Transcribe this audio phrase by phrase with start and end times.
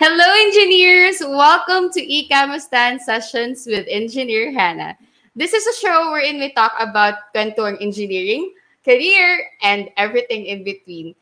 [0.00, 1.20] Hello, engineers!
[1.20, 4.96] Welcome to eCamustan Sessions with Engineer Hannah.
[5.36, 8.48] This is a show wherein we talk about kwentuang engineering,
[8.80, 11.12] career, and everything in between.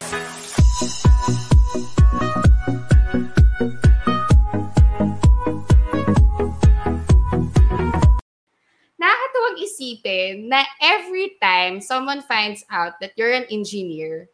[8.95, 14.31] Nakakatuwang isipin na every time someone finds out that you're an engineer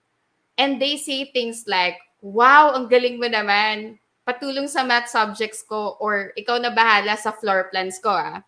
[0.60, 3.96] and they say things like, wow, ang galing mo naman.
[4.24, 8.40] Patulong sa math subjects ko or ikaw na bahala sa floor plans ko ah.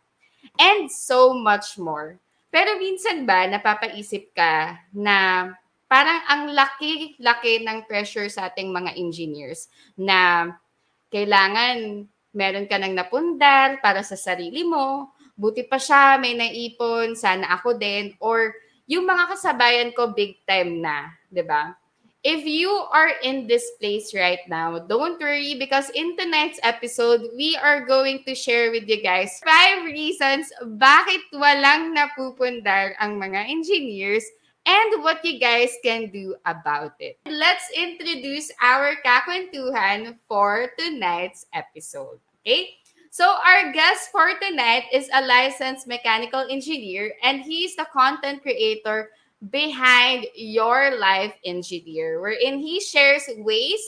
[0.57, 2.17] And so much more.
[2.49, 5.49] Pero minsan ba napapaisip ka na
[5.85, 9.69] parang ang laki-laki ng pressure sa ating mga engineers
[10.01, 10.51] na
[11.13, 17.57] kailangan meron ka ng napundar para sa sarili mo, buti pa siya, may naipon, sana
[17.57, 18.53] ako din, or
[18.85, 21.73] yung mga kasabayan ko big time na, 'di ba?
[22.27, 27.55] If you are in this place right now, don't worry because in tonight's episode, we
[27.55, 34.27] are going to share with you guys five reasons bakit walang napupundar ang mga engineers
[34.67, 37.15] and what you guys can do about it.
[37.31, 42.19] Let's introduce our kakwentuhan for tonight's episode.
[42.43, 42.75] Okay?
[43.15, 49.15] So our guest for tonight is a licensed mechanical engineer and he's the content creator
[49.51, 53.81] behind your life engineer, wherein he shares ways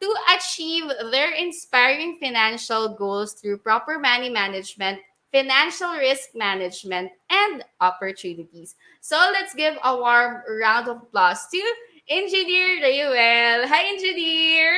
[0.00, 4.98] to achieve their inspiring financial goals through proper money management,
[5.32, 8.74] financial risk management, and opportunities.
[9.00, 11.62] So let's give a warm round of applause to
[12.08, 13.66] Engineer Rayuel.
[13.70, 14.76] Hi, Engineer!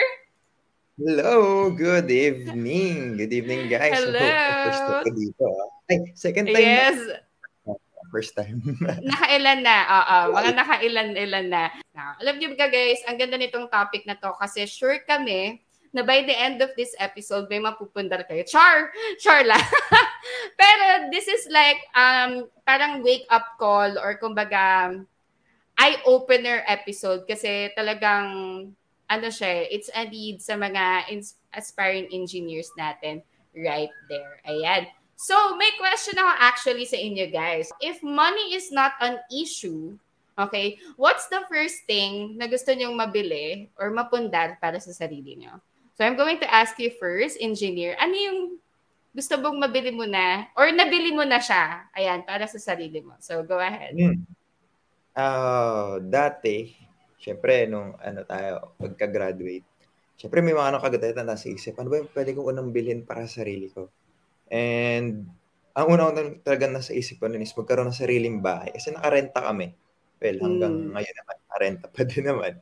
[0.95, 3.17] Hello, good evening.
[3.17, 3.99] Good evening, guys.
[3.99, 4.15] Hello.
[4.15, 5.43] First dito.
[5.51, 5.91] ah.
[5.91, 6.95] Ay, second time Yes.
[6.95, 7.19] na.
[8.15, 8.63] First time.
[9.11, 10.39] Nakailan na, oo.
[10.39, 11.67] Mga nakailan-ilan na.
[11.91, 15.59] Now, alam niyo ba guys, ang ganda nitong topic na to kasi sure kami
[15.91, 18.47] na by the end of this episode, may mapupundar kayo.
[18.47, 18.95] Char!
[19.19, 19.63] Char lang.
[20.59, 24.95] Pero this is like, um, parang wake-up call or kumbaga,
[25.75, 28.27] eye-opener episode kasi talagang,
[29.11, 31.11] ano siya, it's a need sa mga
[31.55, 33.23] aspiring engineers natin
[33.55, 34.43] right there.
[34.47, 34.91] Ayan.
[35.15, 37.71] So, may question ako actually sa inyo guys.
[37.79, 39.95] If money is not an issue,
[40.35, 45.63] okay, what's the first thing na gusto nyong mabili or mapundar para sa sarili nyo?
[45.95, 48.41] So, I'm going to ask you first, engineer, ano yung
[49.15, 53.15] gusto mong mabili mo na or nabili mo na siya, ayan, para sa sarili mo.
[53.23, 53.95] So, go ahead.
[53.95, 54.27] Hmm.
[55.15, 56.75] Ah, dati,
[57.23, 59.63] syempre, nung ano tayo, pagka-graduate,
[60.19, 63.07] syempre may mga ano kagad na nasa isip, ano ba yung pwede kong unang bilhin
[63.07, 63.87] para sa sarili ko?
[64.53, 65.29] And
[65.75, 66.13] ang una ko
[66.47, 68.71] talaga nasa isip ko nun is magkaroon ng sariling bahay.
[68.75, 69.75] Kasi nakarenta kami.
[70.23, 70.95] Well, hanggang Mm.
[70.95, 72.53] ngayon naman, nakarenta pa din naman.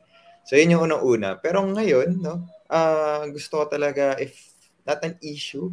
[0.43, 1.39] So, yun yung unang-una.
[1.39, 4.35] Pero ngayon, no, ah gusto ko talaga, if
[4.87, 5.71] not an issue,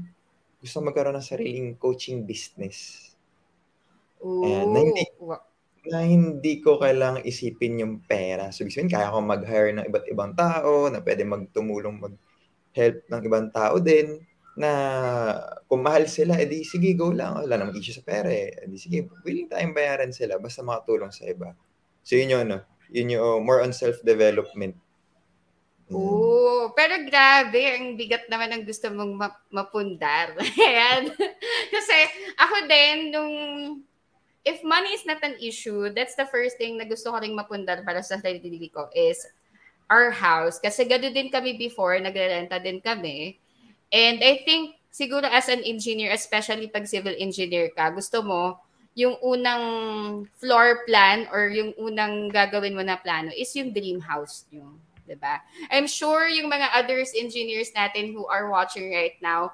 [0.62, 3.10] gusto magkaroon ng sariling coaching business.
[4.44, 5.41] Ayan, na hindi, Ooh.
[5.92, 8.53] na hindi ko kailangang isipin yung pera.
[8.53, 13.22] So, ibig sabihin, kaya ko mag-hire ng iba't ibang tao na pwede magtumulong mag-help ng
[13.28, 14.21] ibang tao din
[14.60, 14.72] na
[15.65, 17.41] kung mahal sila, edi sige, go lang.
[17.41, 18.53] Wala namang issue sa pera eh.
[18.69, 21.56] Edi sige, willing tayong bayaran sila basta makatulong sa iba.
[22.04, 22.56] So, yun yung ano,
[22.93, 24.76] yun yung more on self-development.
[25.91, 25.97] Mm.
[25.97, 30.37] Oo, pero grabe, ang bigat naman ng gusto mong ma- mapundar.
[30.69, 31.10] Ayan.
[31.72, 31.98] Kasi
[32.38, 33.34] ako din, nung
[34.47, 37.82] if money is not an issue, that's the first thing na gusto ko rin mapundar
[37.82, 39.27] para sa sarili ko is
[39.91, 40.62] our house.
[40.62, 43.37] Kasi gano'n din kami before, nagrerenta din kami.
[43.90, 48.58] And I think siguro as an engineer, especially pag civil engineer ka, gusto mo
[48.98, 49.64] yung unang
[50.38, 54.74] floor plan or yung unang gagawin mo na plano is yung dream house nyo.
[55.10, 55.42] 'di ba?
[55.74, 59.50] I'm sure yung mga others engineers natin who are watching right now,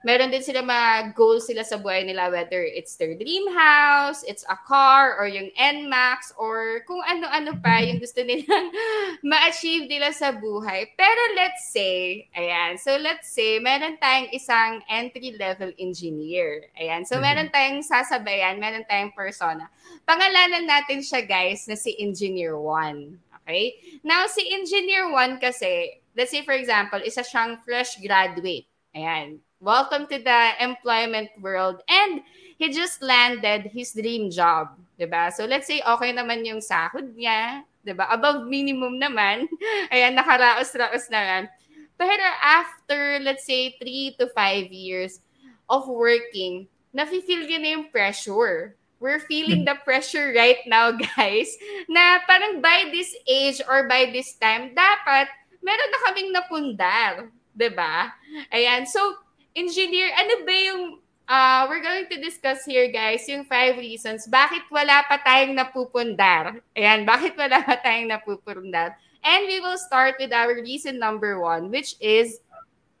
[0.00, 4.44] meron din sila mga goals sila sa buhay nila whether it's their dream house, it's
[4.48, 8.72] a car or yung NMAX or kung ano-ano pa yung gusto nilang
[9.28, 10.88] ma-achieve nila sa buhay.
[10.96, 16.72] Pero let's say, ayan, so let's say meron tayong isang entry-level engineer.
[16.80, 17.24] Ayan, so Mhm.
[17.24, 19.68] meron tayong sasabayan, meron tayong persona.
[20.08, 23.20] Pangalanan natin siya guys na si Engineer 1.
[23.44, 23.76] Okay?
[24.00, 28.64] Now, si Engineer 1 kasi, let's say for example, isa siyang fresh graduate.
[28.96, 29.42] Ayan.
[29.60, 31.84] Welcome to the employment world.
[31.84, 32.24] And
[32.56, 34.72] he just landed his dream job.
[34.96, 35.28] 'di ba?
[35.28, 37.60] So let's say okay naman yung sahod niya.
[37.84, 38.08] 'di ba?
[38.08, 39.44] Above minimum naman.
[39.92, 41.52] Ayan, nakaraos-raos naman.
[42.00, 45.20] Pero after, let's say, three to five years
[45.68, 46.64] of working,
[46.96, 48.80] nafe-feel niya na yung pressure.
[48.96, 51.52] We're feeling the pressure right now, guys,
[51.84, 55.28] na parang by this age or by this time, dapat
[55.60, 57.12] meron na kaming napundar.
[57.52, 58.16] 'Diba?
[58.48, 58.88] Ayan.
[58.88, 59.20] So,
[59.54, 60.82] engineer, ano ba yung
[61.30, 66.58] uh, we're going to discuss here, guys, yung five reasons bakit wala pa tayong napupundar.
[66.74, 68.98] Ayan, bakit wala pa tayong napupundar.
[69.20, 72.40] And we will start with our reason number one, which is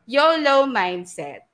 [0.04, 1.48] YOLO mindset.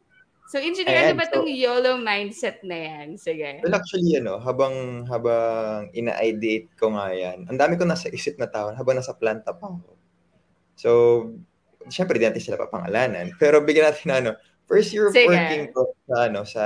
[0.46, 3.18] So, engineer, Ayan, ano ba itong so, YOLO mindset na yan?
[3.18, 3.62] Sige.
[3.66, 8.46] Well, actually, ano, habang, habang ina-ideate ko nga yan, ang dami ko nasa isip na
[8.46, 9.90] tao habang nasa planta pa ako.
[10.78, 10.90] So,
[11.90, 13.34] syempre, di natin sila papangalanan.
[13.42, 14.32] Pero bigyan natin na, ano,
[14.66, 15.30] first year of Sige.
[15.30, 16.64] working ko sa, ano, sa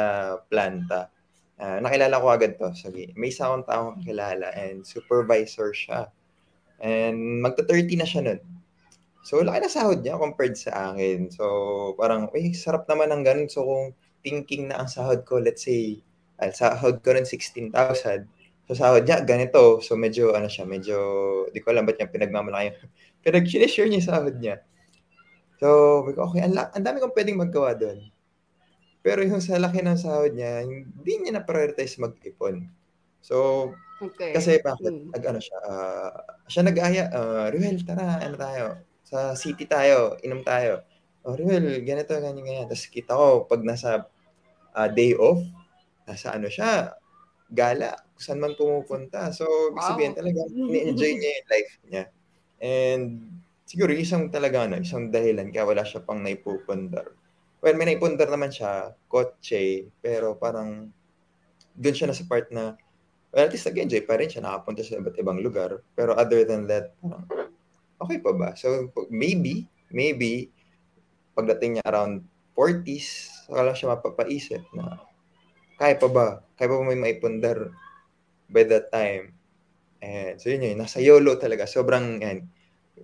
[0.48, 1.12] planta,
[1.60, 2.72] uh, nakilala ko agad to.
[2.72, 6.08] So, may isa akong taong kakilala and supervisor siya.
[6.80, 8.40] And magta-30 na siya nun.
[9.20, 11.28] So, laki na sahod niya compared sa akin.
[11.28, 11.44] So,
[12.00, 13.48] parang, uy, sarap naman ng ganun.
[13.52, 13.92] So, kung
[14.24, 16.00] thinking na ang sahod ko, let's say,
[16.40, 18.24] al sahod ko rin 16,000.
[18.64, 19.84] So, sahod niya, ganito.
[19.84, 20.96] So, medyo, ano siya, medyo,
[21.52, 22.80] di ko alam ba't niya pinagmamalaki.
[23.22, 24.64] Pero share niya yung sahod niya.
[25.60, 28.08] So, okay, ang, ang dami kong pwedeng maggawa doon.
[29.04, 32.64] Pero yung sa laki ng sahod niya, hindi niya na-prioritize mag-ipon.
[33.20, 33.68] So,
[34.00, 34.32] okay.
[34.32, 35.12] kasi bakit, hmm.
[35.12, 36.10] nag, ano siya, uh,
[36.48, 40.80] siya nag-aya, uh, Ruel, tara, ano tayo, sa city tayo, inom tayo.
[41.28, 42.64] Oh, Ruel, ganito, ganyan, ganyan.
[42.64, 44.08] Tapos kita ko, pag nasa
[44.72, 45.44] uh, day off,
[46.08, 46.96] nasa ano siya,
[47.52, 49.28] gala, saan man pumupunta.
[49.36, 49.44] So,
[49.76, 49.92] wow.
[49.92, 52.04] sabihin talaga, ni-enjoy niya yung life niya.
[52.60, 53.04] And
[53.70, 57.14] siguro isang talaga ano, isang dahilan kaya wala siya pang naipupundar.
[57.62, 60.90] Well, may naipundar naman siya, kotse, pero parang
[61.78, 62.74] doon siya na sa part na
[63.30, 65.86] well, at least nag-enjoy pa rin siya, nakapunta sa iba't ibang lugar.
[65.94, 67.30] Pero other than that, parang,
[68.02, 68.58] okay pa ba?
[68.58, 70.50] So, maybe, maybe,
[71.38, 72.26] pagdating niya around
[72.58, 74.98] 40s, saka siya mapapaisip na,
[75.78, 76.26] kaya pa ba?
[76.58, 77.70] Kaya pa ba may maipundar
[78.50, 79.30] by that time?
[80.02, 81.70] And so yun yun, nasa YOLO talaga.
[81.70, 82.50] Sobrang, yan.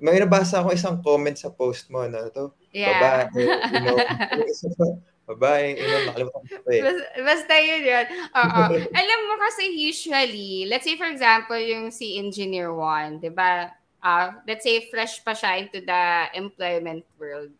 [0.00, 2.52] May nabasa ako isang comment sa post mo na to.
[2.72, 3.28] Yeah.
[3.32, 3.96] Babae, you know,
[5.28, 6.82] babae, you know, nakalimutan ko eh.
[6.84, 8.06] Basta, basta yun yun.
[8.30, 8.62] Oo.
[9.00, 13.72] Alam mo kasi usually, let's say for example, yung si Engineer One, di ba?
[14.04, 17.50] Uh, let's say fresh pa siya into the employment world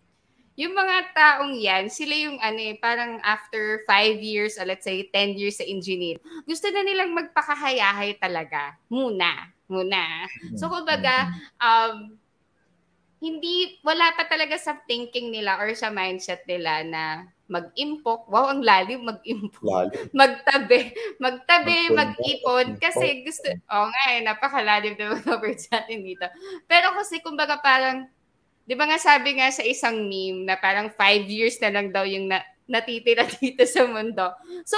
[0.57, 5.05] yung mga taong yan, sila yung ano eh, parang after 5 years, or let's say
[5.13, 6.17] 10 years sa engineer,
[6.49, 8.73] gusto na nilang magpakahayahay talaga.
[8.89, 9.53] Muna.
[9.69, 10.25] Muna.
[10.57, 11.29] So, kumbaga,
[11.61, 12.17] um,
[13.27, 17.03] hindi, wala pa talaga sa thinking nila or sa mindset nila na
[17.51, 18.31] mag-impok.
[18.31, 19.63] Wow, ang lalim mag-impok.
[19.67, 20.07] Lalim.
[20.21, 20.95] Magtabi.
[21.19, 22.79] Magtabi, mag-ipon.
[22.79, 26.27] Kasi gusto, oh nga eh, napakalalim na mga words natin dito.
[26.71, 28.07] Pero kasi kumbaga parang,
[28.67, 32.03] Di ba nga sabi nga sa isang meme na parang five years na lang daw
[32.03, 34.35] yung na, natitira dito sa mundo.
[34.67, 34.77] So,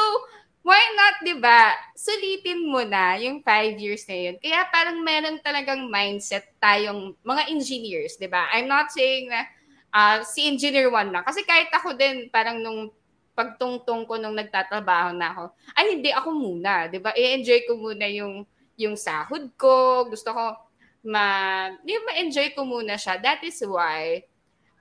[0.68, 1.72] why not, di ba?
[1.96, 4.36] Sulitin mo na yung five years na yun.
[4.36, 8.52] Kaya parang meron talagang mindset tayong mga engineers, di ba?
[8.52, 9.48] I'm not saying na
[9.96, 11.24] uh, si engineer one lang.
[11.24, 12.92] Kasi kahit ako din, parang nung
[13.32, 15.44] pagtungtong ko nung nagtatrabaho na ako,
[15.78, 17.14] ay hindi ako muna, 'di ba?
[17.14, 18.42] I-enjoy ko muna yung
[18.74, 20.58] yung sahod ko, gusto ko
[21.06, 23.22] ma, di ma-enjoy ko muna siya.
[23.22, 24.26] That is why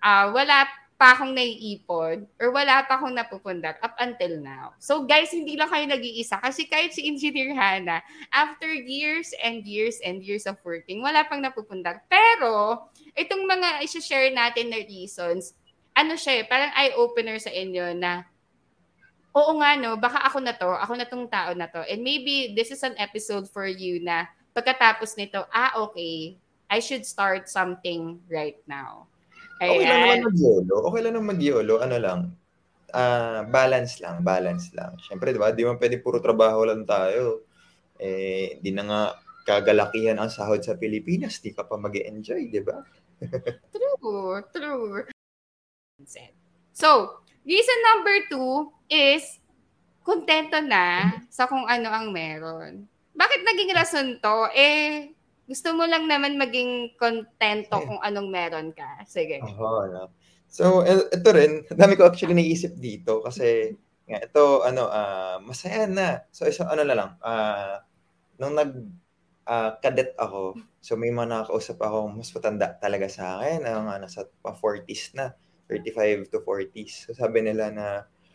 [0.01, 0.65] uh, wala
[0.97, 4.73] pa akong naiipon or wala pa akong napupundar up until now.
[4.81, 8.01] So guys, hindi lang kayo nag-iisa kasi kahit si Engineer Hana,
[8.33, 12.01] after years and years and years of working, wala pang napupundar.
[12.09, 15.53] Pero, itong mga isa-share natin na reasons,
[15.93, 18.25] ano siya eh, parang eye-opener sa inyo na
[19.37, 21.85] oo nga no, baka ako na to, ako na tong tao na to.
[21.85, 24.25] And maybe this is an episode for you na
[24.57, 29.05] pagkatapos nito, ah, okay, I should start something right now.
[29.57, 29.71] Ayan.
[29.73, 30.75] Okay lang naman mag-YOLO.
[30.91, 31.75] Okay lang naman mag-YOLO.
[31.81, 32.19] Ano lang,
[32.93, 34.93] uh, balance lang, balance lang.
[35.01, 37.45] Siyempre, di ba, di man pwede puro trabaho lang tayo.
[37.97, 39.01] Eh, di na nga
[39.47, 42.83] kagalakihan ang sahod sa Pilipinas, di ka pa mag enjoy di ba?
[43.73, 45.01] true, true.
[46.77, 49.41] So, reason number two is
[50.05, 52.85] kontento na sa kung ano ang meron
[53.17, 54.37] bakit naging rason to?
[54.53, 55.16] Eh,
[55.47, 58.99] gusto mo lang naman maging kontento kung anong meron ka.
[59.07, 59.39] Sige.
[59.39, 60.11] Oo, no.
[60.51, 63.71] So, e, ito rin, dami ko actually naisip dito kasi
[64.07, 66.27] nga, ito, ano, uh, masaya na.
[66.35, 67.79] So, isa, ano na lang, uh,
[68.39, 68.71] nung nag
[69.47, 73.97] uh, cadet ako, so may mga nakakausap ako mas matanda talaga sa akin, ang uh,
[73.99, 75.35] nasa pa 40s na,
[75.71, 77.07] 35 to 40s.
[77.07, 77.87] So, sabi nila na,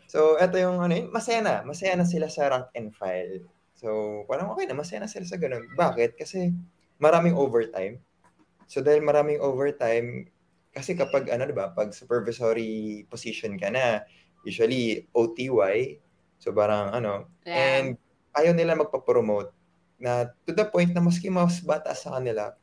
[0.09, 3.41] so, ito yung, ano, masaya na, masaya na sila sa rank and file.
[3.77, 5.73] So, parang okay na, masaya na sila sa ganun.
[5.73, 6.21] Bakit?
[6.21, 6.53] Kasi
[7.03, 7.99] maraming overtime.
[8.71, 10.31] So, dahil maraming overtime,
[10.71, 14.07] kasi kapag, ano, di ba, pag supervisory position ka na,
[14.47, 15.99] usually OTY,
[16.39, 17.83] so parang, ano, yeah.
[17.83, 17.99] and
[18.39, 19.51] ayaw nila magpa-promote
[20.03, 22.55] na to the point na maski mas bata sa kanila,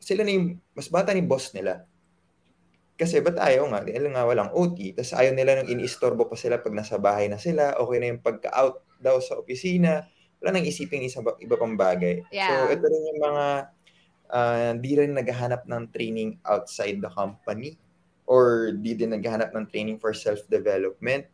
[0.00, 1.84] sila ni mas bata ni boss nila.
[2.96, 3.80] Kasi ba't ayaw nga?
[3.80, 4.92] Dahil nga walang OT.
[4.92, 7.72] Tapos ayaw nila nung iniistorbo pa sila pag nasa bahay na sila.
[7.80, 10.04] Okay na yung pagka-out daw sa opisina.
[10.40, 12.24] Wala nang isipin isa, iba pang bagay.
[12.32, 12.66] Yeah.
[12.66, 13.44] So, ito rin yung mga
[14.32, 17.76] uh, di rin naghahanap ng training outside the company
[18.24, 21.26] or di din naghahanap ng training for self-development.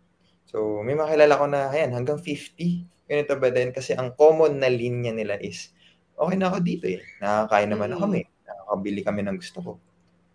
[0.49, 3.07] So, may makilala ko na, ayan, hanggang 50.
[3.07, 3.71] Ganito ba din?
[3.71, 5.71] Kasi ang common na linya nila is,
[6.17, 7.05] okay na ako dito eh.
[7.21, 7.97] Nakakain naman mm.
[8.01, 8.27] ako eh.
[8.47, 9.73] Nakakabili kami ng gusto ko.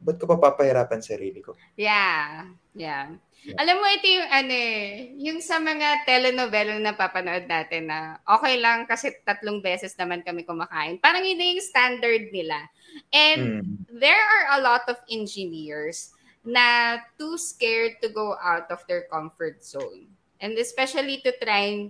[0.02, 1.54] Ba't ko pa papahirapan sarili ko?
[1.78, 2.50] Yeah.
[2.74, 3.14] Yeah.
[3.14, 3.58] yeah.
[3.58, 8.62] Alam mo, ito yung ano eh, yung sa mga telenovela na napapanood natin na okay
[8.62, 11.02] lang kasi tatlong beses naman kami kumakain.
[11.02, 12.70] Parang yun yung standard nila.
[13.10, 13.98] And mm.
[13.98, 16.14] there are a lot of engineers
[16.46, 20.10] na too scared to go out of their comfort zone.
[20.42, 21.90] And especially to try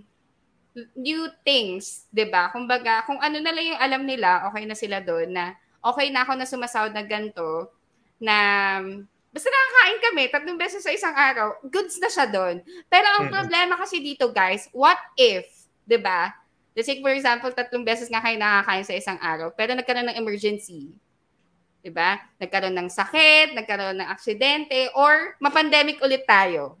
[0.96, 2.48] new things, 'di ba?
[2.52, 6.24] Kumbaga, kung ano na lang yung alam nila, okay na sila doon na okay na
[6.24, 7.68] ako na sumasahod na ganto
[8.22, 8.78] na
[9.34, 12.62] basta nakakain kami tatlong beses sa isang araw, goods na siya doon.
[12.86, 15.44] Pero ang problema kasi dito, guys, what if,
[15.82, 16.30] 'di ba?
[16.72, 20.20] Let's say, for example, tatlong beses nga kayo nakakain sa isang araw, pero nagkaroon ng
[20.22, 20.94] emergency
[21.82, 22.22] 'di ba?
[22.38, 26.78] Nagkaroon ng sakit, nagkaroon ng aksidente or mapandemic ulit tayo.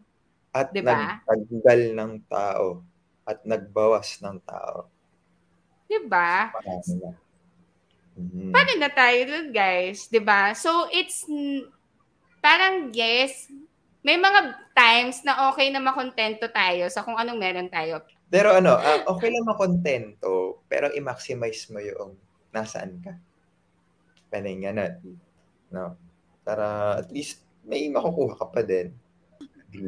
[0.54, 1.18] At diba?
[1.26, 2.86] nagtanggal ng tao
[3.26, 4.86] at nagbawas ng tao.
[5.90, 6.54] 'Di ba?
[8.12, 8.50] Mm-hmm.
[8.52, 10.08] Paano na tayo dun, guys?
[10.08, 10.52] 'Di ba?
[10.52, 11.24] So it's
[12.44, 13.48] parang yes,
[14.02, 18.02] may mga times na okay na makontento tayo sa kung anong meron tayo.
[18.32, 22.16] Pero ano, uh, okay lang makontento, pero i-maximize mo yung
[22.50, 23.12] nasaan ka.
[24.32, 24.92] Pwedeng ganun.
[25.68, 25.96] No?
[26.42, 28.90] Para at least may makukuha ka pa din.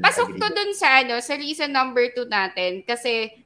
[0.01, 3.44] Pasok to dun sa ano, sa reason number two natin kasi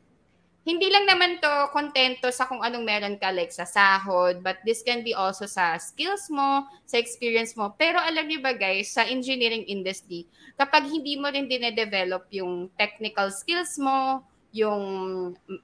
[0.69, 4.85] hindi lang naman to kontento sa kung anong meron ka like sa sahod, but this
[4.85, 7.73] can be also sa skills mo, sa experience mo.
[7.81, 10.29] Pero alam niyo ba guys, sa engineering industry,
[10.61, 14.21] kapag hindi mo rin dine-develop yung technical skills mo,
[14.53, 14.85] yung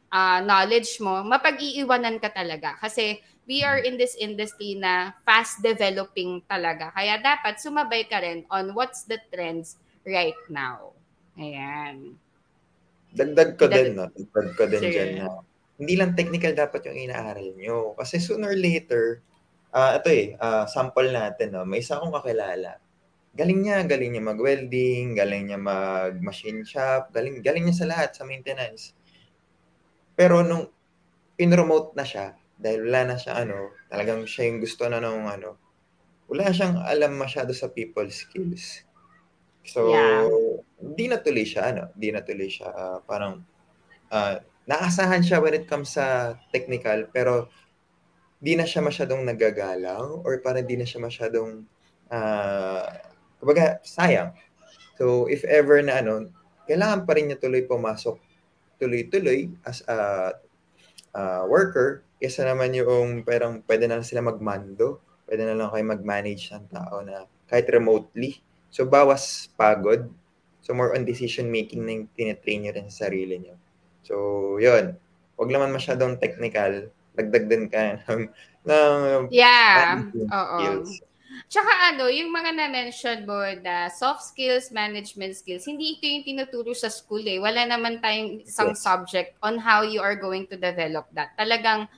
[0.08, 2.80] uh, knowledge mo, mapag-iiwanan ka talaga.
[2.80, 6.88] Kasi we are in this industry na fast developing talaga.
[6.96, 9.76] Kaya dapat sumabay ka rin on what's the trends
[10.08, 10.96] right now.
[11.36, 12.16] Ayan.
[13.14, 14.10] Dagdag ko din, no?
[14.10, 15.26] Dagdag ko din dyan na
[15.74, 17.98] hindi lang technical dapat yung inaaral nyo.
[17.98, 19.22] Kasi sooner or later,
[19.74, 21.66] uh, ito eh, uh, sample natin, no?
[21.66, 22.78] may isa akong kakilala.
[23.34, 28.22] Galing niya, galing niya mag-welding, galing niya mag-machine shop, galing, galing niya sa lahat, sa
[28.22, 28.94] maintenance.
[30.14, 30.70] Pero nung
[31.34, 35.58] pinromote na siya, dahil wala na siya ano, talagang siya yung gusto na nung ano,
[36.30, 38.86] wala siyang alam masyado sa people skills.
[39.66, 40.22] So, yeah.
[40.78, 43.42] Di natuloy siya, ano, di natuloy siya, uh, parang,
[44.10, 47.48] uh, naasahan siya when it comes sa technical, pero
[48.40, 51.64] di na siya masyadong nagagalaw or parang di na siya masyadong,
[52.12, 52.86] uh,
[53.40, 54.32] kumbaga, sayang.
[54.96, 56.30] So, if ever na ano,
[56.68, 58.16] kailangan pa rin niya tuloy pumasok
[58.74, 60.34] tuloy-tuloy as a
[61.14, 65.84] uh, worker Kesa naman yung parang pwede na lang sila magmando, pwede na lang kayo
[65.84, 68.40] mag-manage ng tao na kahit remotely.
[68.72, 70.08] So, bawas pagod.
[70.64, 73.54] So, more on decision making na yung tinitrain nyo rin sa sarili nyo.
[74.00, 74.14] So,
[74.56, 74.96] yun.
[75.36, 76.88] Huwag naman masyadong technical.
[77.12, 78.32] Dagdag din ka ng,
[78.64, 80.00] ng yeah.
[80.32, 80.88] Oo.
[81.50, 86.72] Tsaka ano, yung mga na-mention mo na soft skills, management skills, hindi ito yung tinuturo
[86.72, 87.42] sa school eh.
[87.42, 88.80] Wala naman tayong isang yes.
[88.80, 91.34] subject on how you are going to develop that.
[91.36, 91.90] Talagang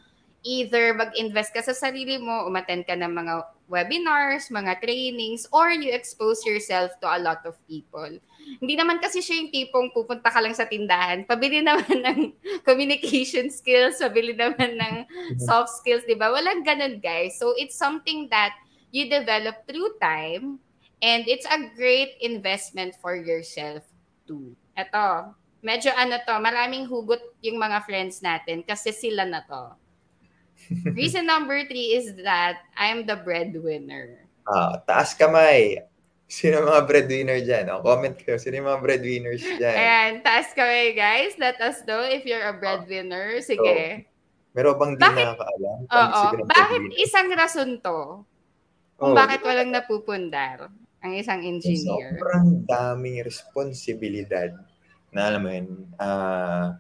[0.46, 3.34] either mag-invest ka sa sarili mo, umattend ka ng mga
[3.66, 8.16] webinars, mga trainings, or you expose yourself to a lot of people.
[8.62, 12.20] Hindi naman kasi siya yung tipong pupunta ka lang sa tindahan, pabili naman ng
[12.62, 15.42] communication skills, pabili naman ng mm-hmm.
[15.42, 16.30] soft skills, di ba?
[16.30, 17.36] Walang ganun, guys.
[17.36, 18.54] So, it's something that
[18.94, 20.62] you develop through time,
[21.02, 23.84] and it's a great investment for yourself
[24.24, 24.54] too.
[24.78, 29.76] Ito, medyo ano to, maraming hugot yung mga friends natin kasi sila na to
[30.98, 34.26] Reason number three is that I'm the breadwinner.
[34.46, 35.82] Ah, taas kamay.
[36.26, 37.70] Sino mga breadwinner dyan?
[37.70, 38.34] Oh, comment kayo.
[38.34, 39.76] Sino mga breadwinners dyan?
[39.78, 41.38] And taas kamay, guys.
[41.38, 43.38] Let us know if you're a breadwinner.
[43.46, 44.10] Sige.
[44.10, 45.78] So, meron bang di bakit, nakakaalam?
[45.86, 46.22] Oo.
[46.50, 48.26] Bakit isang rason to?
[48.96, 50.72] Kung oh, bakit walang napupundar
[51.04, 52.16] ang isang engineer?
[52.16, 54.50] Sobrang daming responsibilidad
[55.14, 55.68] na alam mo yun,
[56.00, 56.74] uh,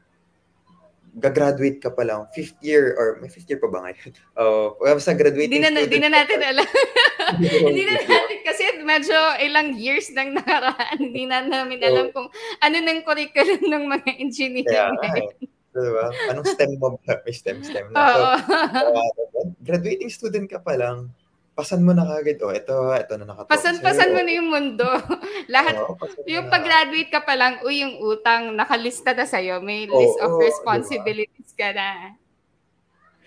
[1.16, 4.12] gagraduate ka pa lang, fifth year, or may fifth year pa ba ngayon?
[4.36, 6.68] Oh, uh, sa graduating Hindi na, di na natin alam.
[7.40, 12.28] Hindi na natin, kasi medyo ilang years nang nakaraan, hindi na namin alam kung
[12.60, 14.68] ano nang curriculum ng mga engineer.
[14.68, 15.34] Yeah, ngayon.
[15.76, 16.08] Diba?
[16.32, 17.20] Anong STEM mo ba?
[17.24, 18.00] May STEM, STEM na.
[18.00, 21.12] So, uh, graduating student ka pa lang,
[21.56, 24.84] pasan mo na kagad, oh, ito, ito na nakatoka Pasan-pasan mo na yung mundo.
[25.54, 29.64] Lahat, pasan mo yung pag-graduate ka pa lang, uy, yung utang, nakalista na sa'yo.
[29.64, 31.88] May list of Oo, responsibilities ka na.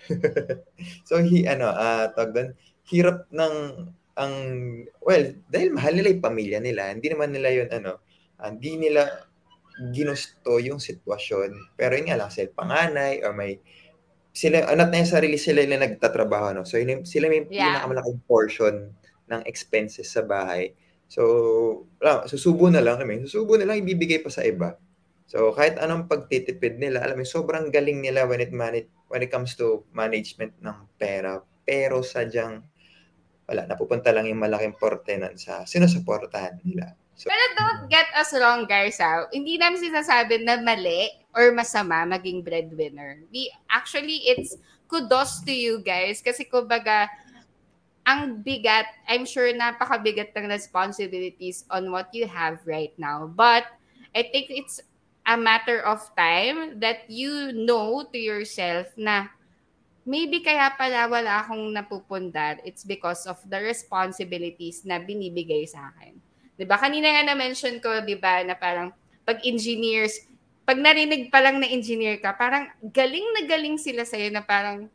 [1.06, 2.48] So, hi, ano, ah tawag doon,
[2.90, 3.54] hirap ng,
[4.14, 4.34] ang,
[5.02, 7.98] well, dahil mahal nila yung pamilya nila, hindi naman nila yun, ano,
[8.38, 9.26] ah, hindi nila
[9.90, 11.74] ginusto yung sitwasyon.
[11.74, 13.58] Pero yun nga lang, sila panganay, or may,
[14.30, 16.66] sila, na yung sarili sila yung nagtatrabaho, no?
[16.66, 17.82] So, yun, sila may Yeah.
[17.82, 18.94] pinakamalaking portion
[19.30, 20.74] ng expenses sa bahay.
[21.10, 21.22] So,
[21.98, 23.26] wala, susubo na lang kami.
[23.26, 24.78] Susubo na lang, ibibigay pa sa iba.
[25.30, 29.30] So, kahit anong pagtitipid nila, alam mo, sobrang galing nila when it, manage, when it
[29.30, 31.38] comes to management ng pera.
[31.66, 32.62] Pero sadyang,
[33.50, 36.94] wala, napupunta lang yung malaking porte nun sa sinusuportahan nila.
[37.18, 38.98] So, Pero don't get us wrong, guys.
[39.02, 39.26] Ha?
[39.34, 43.22] Hindi namin sinasabi na mali or masama maging breadwinner.
[43.32, 44.56] We, actually, it's
[44.90, 46.18] kudos to you guys.
[46.22, 47.06] Kasi kumbaga,
[48.02, 53.30] ang bigat, I'm sure napakabigat ng responsibilities on what you have right now.
[53.30, 53.70] But
[54.10, 54.82] I think it's
[55.22, 59.30] a matter of time that you know to yourself na
[60.02, 62.58] maybe kaya pala wala akong napupundar.
[62.66, 66.18] It's because of the responsibilities na binibigay sa akin.
[66.56, 66.80] 'Di ba?
[66.80, 68.90] Kanina nga na-mention ko, 'di ba, na parang
[69.22, 70.18] pag engineers,
[70.70, 74.86] pag narinig pa lang na engineer ka, parang galing na galing sila sa'yo na parang,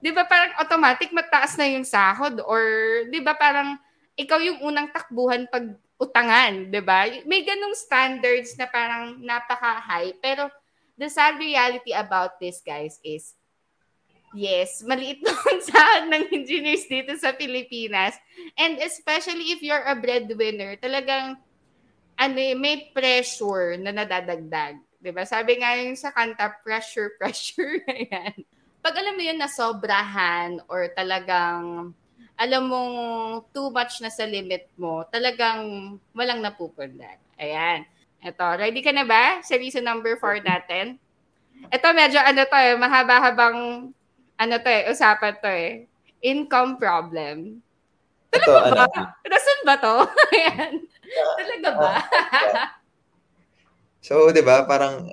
[0.00, 2.64] 'di ba, parang automatic mataas na yung sahod or
[3.12, 3.76] 'di ba, parang
[4.16, 7.12] ikaw yung unang takbuhan pag utangan, 'di ba?
[7.28, 10.48] May ganung standards na parang napaka-high, pero
[10.96, 13.36] the sad reality about this, guys, is
[14.32, 18.16] Yes, maliit lang ang sahod ng engineers dito sa Pilipinas.
[18.56, 21.36] And especially if you're a breadwinner, talagang
[22.16, 24.87] ano, eh, may pressure na nadadagdag.
[24.98, 25.22] 'Di ba?
[25.22, 27.82] Sabi nga yung sa kanta, pressure, pressure.
[27.90, 28.42] Ayan.
[28.82, 31.94] Pag alam mo yun na sobrahan or talagang
[32.38, 32.94] alam mong
[33.50, 37.18] too much na sa limit mo, talagang walang napupundar.
[37.34, 37.82] Ayan.
[38.22, 40.98] Ito, ready ka na ba sa reason number 4 natin?
[41.70, 43.56] Ito medyo ano to eh, mahaba-habang
[44.38, 45.90] ano to eh, usapan to eh.
[46.22, 47.58] Income problem.
[48.34, 48.86] ito, ano,
[49.26, 50.06] Rason ba to?
[50.34, 50.86] Ayan.
[51.38, 51.94] Talaga ba?
[54.00, 55.10] So, di ba, parang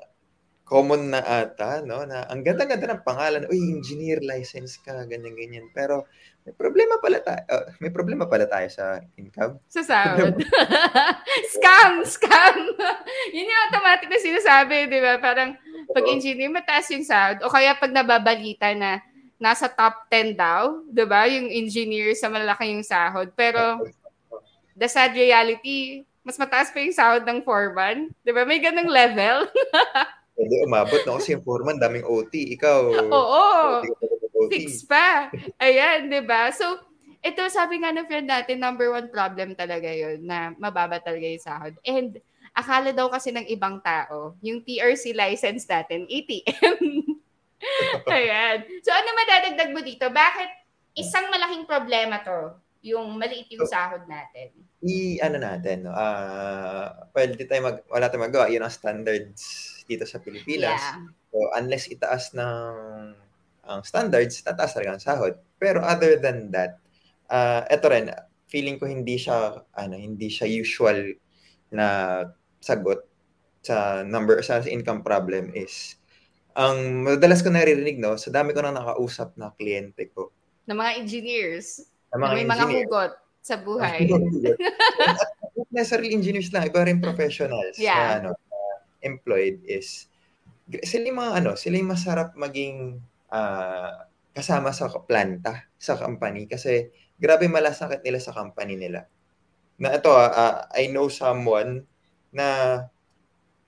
[0.66, 2.02] common na ata, no?
[2.10, 5.70] Na ang ganda-ganda ng pangalan, uy, engineer license ka, ganyan-ganyan.
[5.72, 6.10] Pero
[6.42, 7.42] may problema pala tayo,
[7.78, 9.62] may problema pala tayo sa income.
[9.70, 10.34] Sa sahod.
[11.54, 12.02] scam!
[12.02, 12.58] Scam!
[13.38, 15.22] Yun yung automatic na sinasabi, di ba?
[15.22, 15.54] Parang
[15.94, 17.46] pag engineer, mataas yung sahod.
[17.46, 19.06] O kaya pag nababalita na
[19.38, 21.30] nasa top 10 daw, di ba?
[21.30, 23.30] Yung engineer sa malaki yung sahod.
[23.38, 23.86] Pero
[24.74, 28.10] the sad reality, mas mataas pa yung sahod ng foreman.
[28.26, 28.42] Di ba?
[28.44, 29.46] May ganong level.
[30.42, 32.58] Hindi umabot no kasi yung foreman daming OT.
[32.58, 32.80] Ikaw.
[33.14, 33.46] Oo.
[34.36, 34.52] OT.
[34.52, 35.30] Fix pa.
[35.62, 36.52] Ayan, di ba?
[36.52, 36.82] So,
[37.22, 41.46] ito sabi nga ng friend natin, number one problem talaga yun, na mababa talaga yung
[41.46, 41.74] sahod.
[41.86, 42.20] And
[42.52, 47.06] akala daw kasi ng ibang tao, yung TRC license natin, ATM.
[48.12, 48.66] Ayan.
[48.82, 50.10] So, ano madadagdag mo dito?
[50.10, 50.50] Bakit
[51.00, 54.54] isang malaking problema to, yung maliit yung sahod natin?
[54.86, 55.94] i ano natin no?
[55.94, 58.46] Ah well di tayo mag wala tayong magawa.
[58.54, 59.42] Yun ang standards
[59.90, 60.78] dito sa Pilipinas.
[60.78, 61.10] Yeah.
[61.34, 62.76] so unless itaas ng
[63.66, 65.34] ang standards tataas talaga ang sahod.
[65.58, 66.78] Pero other than that
[67.34, 68.14] ah eto rin
[68.46, 71.18] feeling ko hindi siya ano hindi siya usual
[71.74, 72.22] na
[72.62, 73.02] sagot
[73.66, 75.98] sa number sa income problem is
[76.56, 78.16] ang madalas ko naririnig no?
[78.16, 80.32] Sa dami ko nang nakausap na kliyente ko.
[80.72, 81.84] Ng mga engineers,
[82.18, 82.86] na na may mga engineer.
[82.88, 83.12] hugot
[83.46, 84.00] sa buhay.
[85.56, 87.96] Not necessarily engineers lang, iba rin professionals Yeah.
[87.96, 88.60] na ano, na
[89.06, 90.10] employed is
[90.82, 92.98] sila yung mga ano, sila yung masarap maging
[93.30, 99.06] ah, kasama sa planta, sa company kasi grabe malasakit nila sa company nila.
[99.78, 101.86] Na ito, ah, ah, I know someone
[102.36, 102.48] na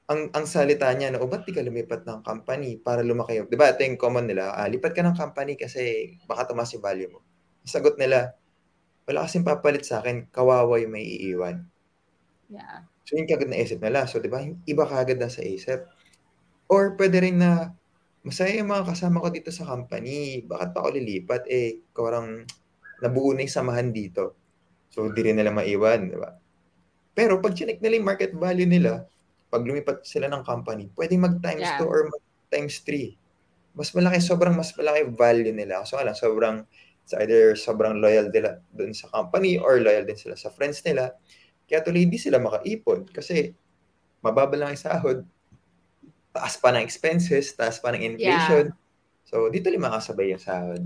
[0.08, 3.44] ang ang salita niya na, o ba't di ka lumipat ng company para lumaki?
[3.44, 6.84] Di ba, ito yung common nila, ah, lipat ka ng company kasi baka tumaas yung
[6.84, 7.27] value mo.
[7.68, 8.34] Sagot nila,
[9.04, 11.68] wala kasing papalit sa akin, kawawa yung may iiwan.
[12.48, 12.88] Yeah.
[13.08, 14.08] So, yun kagad naisip nila.
[14.08, 15.88] So, di ba, iba kagad na sa isip.
[16.68, 17.72] Or pwede rin na,
[18.24, 20.44] masaya yung mga kasama ko dito sa company.
[20.44, 21.48] Bakit pa ako lilipat?
[21.48, 22.44] Eh, parang
[23.00, 24.36] nabuo na yung samahan dito.
[24.92, 26.36] So, di rin nila maiwan, di ba?
[27.16, 29.08] Pero pag chinek nila yung market value nila,
[29.48, 31.80] pag lumipat sila ng company, pwede mag times Yeah.
[31.80, 33.16] 2 or mag times 3.
[33.72, 35.88] Mas malaki, sobrang mas malaki value nila.
[35.88, 36.68] So, alam, sobrang,
[37.08, 41.16] it's either sobrang loyal nila dun sa company or loyal din sila sa friends nila.
[41.64, 43.56] Kaya tuloy hindi sila makaipon kasi
[44.20, 45.24] mababa lang ang sahod,
[46.36, 48.76] taas pa ng expenses, taas pa ng inflation.
[49.24, 50.84] So, dito rin makasabay yung sahod.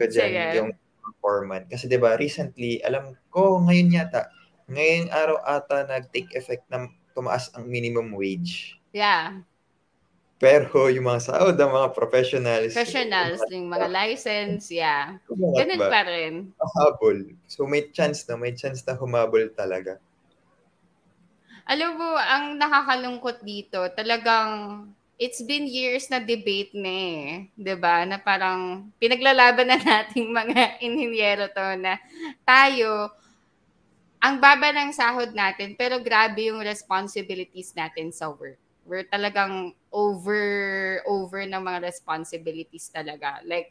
[0.00, 0.56] Ko dyan, Sige.
[0.56, 0.70] yung
[1.20, 1.68] foreman.
[1.68, 4.32] Kasi ba recently, alam ko ngayon yata,
[4.72, 8.80] ngayong araw ata nag-take effect na tumaas ang minimum wage.
[8.96, 9.44] Yeah.
[10.40, 15.20] Pero yung mga sahod ng mga professionals, Professionals, yung mga license, yeah.
[15.28, 15.92] Ganun ba?
[15.92, 16.48] pa rin.
[16.56, 17.36] Habol.
[17.44, 20.00] So may chance na, may chance na humabol talaga.
[21.68, 24.88] Alam mo, ang nakakalungkot dito, talagang
[25.20, 26.88] it's been years na debate na
[27.60, 27.76] eh.
[27.76, 32.00] ba Na parang pinaglalaban na nating mga inhinyero to na
[32.48, 33.12] tayo,
[34.24, 38.69] ang baba ng sahod natin, pero grabe yung responsibilities natin sa work.
[38.90, 40.42] We're talagang over,
[41.06, 43.38] over ng mga responsibilities talaga.
[43.46, 43.70] Like,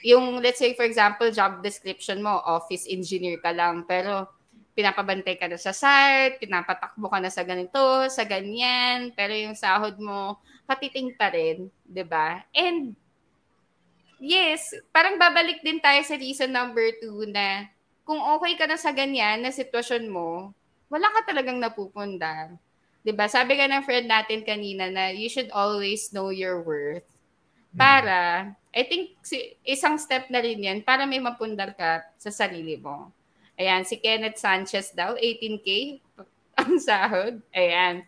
[0.00, 4.32] yung, let's say, for example, job description mo, office engineer ka lang, pero
[4.72, 10.00] pinapabantay ka na sa site, pinapatakbo ka na sa ganito, sa ganyan, pero yung sahod
[10.00, 12.46] mo, katiting pa rin, 'di ba?
[12.54, 12.94] And
[14.22, 17.66] yes, parang babalik din tayo sa reason number two na
[18.06, 20.54] kung okay ka na sa ganyan na sitwasyon mo,
[20.86, 22.54] wala ka talagang napupunda.
[23.04, 23.26] 'Di ba?
[23.26, 27.06] Sabi ka ng friend natin kanina na you should always know your worth.
[27.70, 32.74] Para, I think si, isang step na rin yan para may mapundar ka sa sarili
[32.74, 33.14] mo.
[33.54, 36.00] Ayan, si Kenneth Sanchez daw, 18K
[36.60, 37.38] ang sahod.
[37.54, 38.02] Ayan.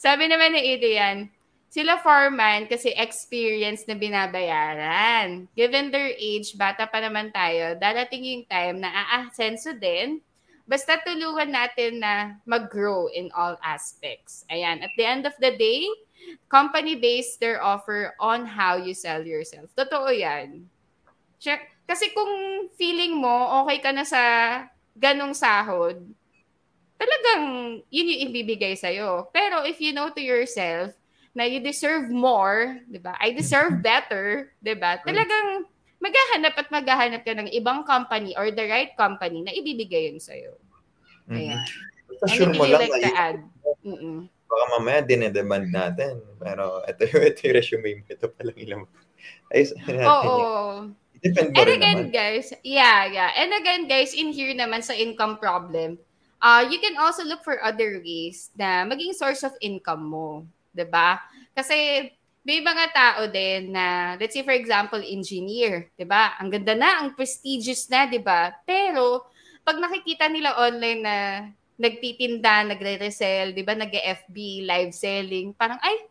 [0.00, 1.28] Sabi naman ni Adrian,
[1.72, 5.48] sila foreman kasi experience na binabayaran.
[5.56, 10.20] Given their age, bata pa naman tayo, darating yung time na aasenso din.
[10.66, 14.46] Basta tulungan natin na mag-grow in all aspects.
[14.48, 15.86] Ayan, at the end of the day,
[16.48, 19.68] company based their offer on how you sell yourself.
[19.74, 20.70] Totoo yan.
[21.92, 22.32] Kasi kung
[22.78, 24.22] feeling mo okay ka na sa
[24.94, 25.98] ganong sahod,
[26.96, 27.44] talagang
[27.90, 29.28] yun yung ibibigay sa'yo.
[29.34, 30.94] Pero if you know to yourself
[31.34, 33.18] na you deserve more, di ba?
[33.18, 35.02] I deserve better, di ba?
[35.02, 35.66] Talagang
[36.02, 40.58] maghahanap at maghahanap ka ng ibang company or the right company na ibibigay yun sa'yo.
[41.30, 41.62] Ayan.
[41.62, 42.28] Mm-hmm.
[42.28, 43.38] Sure mo lang like to add.
[43.86, 44.26] Mm-mm.
[44.50, 46.18] Baka mamaya dinedemand natin.
[46.42, 48.04] Pero ito, ito yung resume mo.
[48.10, 48.82] Ito palang ilang.
[49.54, 50.34] Ayos natin Oo.
[50.34, 50.82] yun.
[51.22, 52.18] Depende And again, naman.
[52.18, 53.30] guys, yeah, yeah.
[53.38, 56.02] And again, guys, in here naman sa income problem,
[56.42, 60.42] uh, you can also look for other ways na maging source of income mo.
[60.74, 61.20] 'di ba?
[61.52, 62.08] Kasi
[62.42, 66.34] may mga tao din na, let's say for example, engineer, 'di ba?
[66.42, 68.50] Ang ganda na, ang prestigious na, 'di ba?
[68.66, 69.26] Pero
[69.62, 71.16] pag nakikita nila online na
[71.78, 73.78] nagtitinda, nagre-resell, 'di ba?
[73.78, 76.10] Nag-FB, live selling, parang ay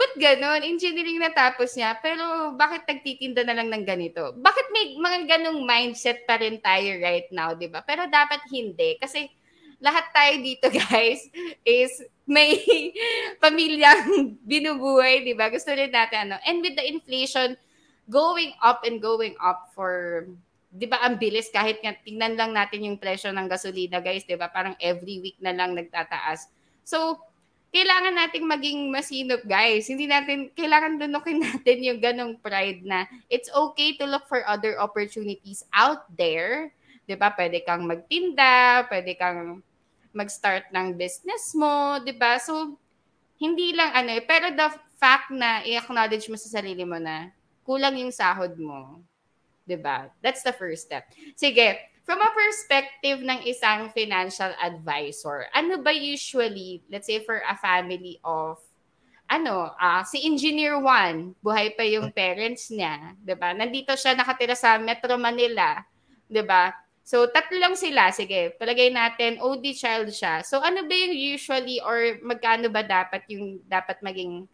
[0.00, 0.64] Ba't ganon?
[0.64, 4.32] Engineering na tapos niya, pero bakit nagtitinda na lang ng ganito?
[4.32, 7.84] Bakit may mga ganong mindset pa rin tayo right now, di ba?
[7.84, 8.96] Pero dapat hindi.
[8.96, 9.28] Kasi
[9.80, 11.26] lahat tayo dito, guys,
[11.64, 12.60] is may
[13.42, 15.50] pamilyang binubuhay, di ba?
[15.50, 16.36] Gusto rin natin, ano.
[16.46, 17.56] And with the inflation
[18.06, 20.28] going up and going up for,
[20.70, 24.38] di ba, ang bilis kahit nga tingnan lang natin yung presyo ng gasolina, guys, di
[24.38, 24.52] ba?
[24.52, 26.46] Parang every week na lang nagtataas.
[26.86, 27.18] So,
[27.70, 29.88] kailangan nating maging masinop, guys.
[29.88, 34.78] Hindi natin, kailangan dunukin natin yung ganong pride na it's okay to look for other
[34.78, 36.70] opportunities out there.
[37.08, 37.34] Di ba?
[37.34, 39.62] Pwede kang magtinda, pwede kang
[40.12, 42.38] mag-start ng business mo, di ba?
[42.42, 42.76] So,
[43.40, 44.68] hindi lang ano eh, pero the
[45.00, 47.32] fact na i-acknowledge mo sa sarili mo na
[47.64, 49.00] kulang yung sahod mo,
[49.64, 50.12] di ba?
[50.20, 51.08] That's the first step.
[51.38, 57.56] Sige, from a perspective ng isang financial advisor, ano ba usually, let's say for a
[57.56, 58.58] family of,
[59.30, 63.54] ano, uh, si Engineer One, buhay pa yung parents niya, 'di ba?
[63.54, 65.86] Nandito siya nakatira sa Metro Manila,
[66.26, 66.74] 'di ba?
[67.10, 70.46] So tatlo lang sila, sige, palagay natin OD child siya.
[70.46, 74.46] So ano ba yung usually or magkano ba dapat yung dapat maging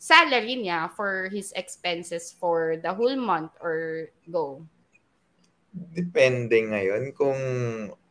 [0.00, 4.64] salary niya for his expenses for the whole month or go?
[5.76, 7.36] Depende ngayon kung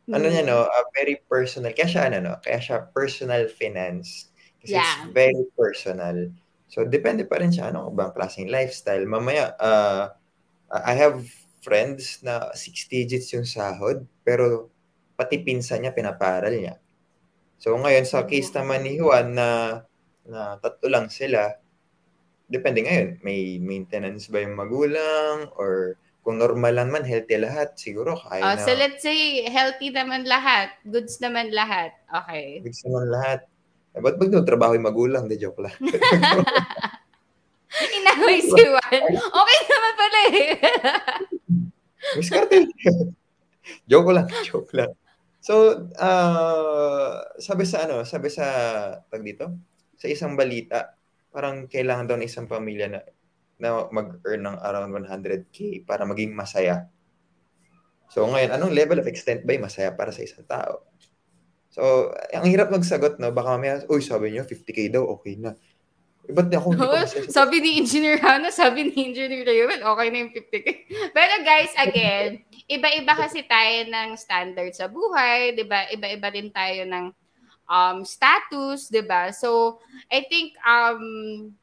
[0.06, 1.74] ano niya no, uh, very personal.
[1.74, 4.30] Kaya siya ano no, kaya siya personal finance.
[4.62, 4.86] Kasi Yeah.
[4.86, 6.30] it's very personal.
[6.70, 9.02] So depende pa rin siya ano bang klaseng lifestyle.
[9.02, 10.14] Mamaya uh,
[10.70, 11.26] I have
[11.64, 14.68] friends na six digits yung sahod pero
[15.16, 16.76] pati pinsan niya pinaparal niya.
[17.56, 19.80] So ngayon sa case naman ni Juan na
[20.28, 21.56] na tatlo lang sila,
[22.48, 28.16] depende ngayon, may maintenance ba yung magulang or kung normal lang man, healthy lahat, siguro
[28.16, 28.64] kaya Oh, na.
[28.64, 31.92] so let's say healthy naman lahat, goods naman lahat.
[32.08, 32.64] Okay.
[32.64, 33.40] Gusto naman lahat.
[33.94, 35.24] Eh, ba't magtatrabaho yung magulang?
[35.28, 35.76] Di joke lang.
[37.74, 39.02] Inaway si Juan.
[39.18, 40.50] Okay naman pala eh.
[42.18, 42.70] Miss Cartel.
[43.90, 44.92] joke lang, joke lang.
[45.44, 48.46] So, uh, sabi sa ano, sabi sa
[49.10, 49.52] tag dito,
[49.98, 50.96] sa isang balita,
[51.34, 53.00] parang kailangan daw ng isang pamilya na
[53.58, 56.90] na mag-earn ng around 100k para maging masaya.
[58.10, 60.86] So ngayon, anong level of extent ba yung masaya para sa isang tao?
[61.74, 63.34] So, ang hirap magsagot, no?
[63.34, 65.58] Baka mamaya, uy, sabi niyo, 50k daw, okay na.
[66.34, 70.34] Iba't ako, hindi sa- sabi ni Engineer Hana, sabi ni Engineer Rayuel, okay na yung
[70.34, 70.66] 50k.
[71.14, 75.86] Pero guys, again, iba-iba kasi tayo ng standard sa buhay, 'di ba?
[75.94, 77.14] Iba-iba din tayo ng
[77.70, 79.30] um status, 'di ba?
[79.30, 79.78] So,
[80.10, 81.54] I think um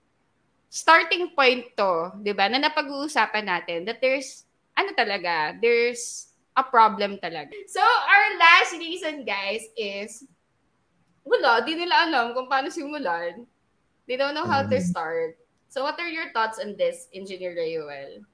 [0.71, 2.47] starting point to, 'di ba?
[2.47, 7.51] Na napag-uusapan natin that there's ano talaga, there's a problem talaga.
[7.67, 10.23] So, our last reason, guys, is
[11.27, 13.45] wala, di nila alam kung paano simulan.
[14.11, 14.83] They don't know how to Mm.
[14.83, 15.39] start.
[15.71, 18.27] So, what are your thoughts on this, Engineer Rayuel?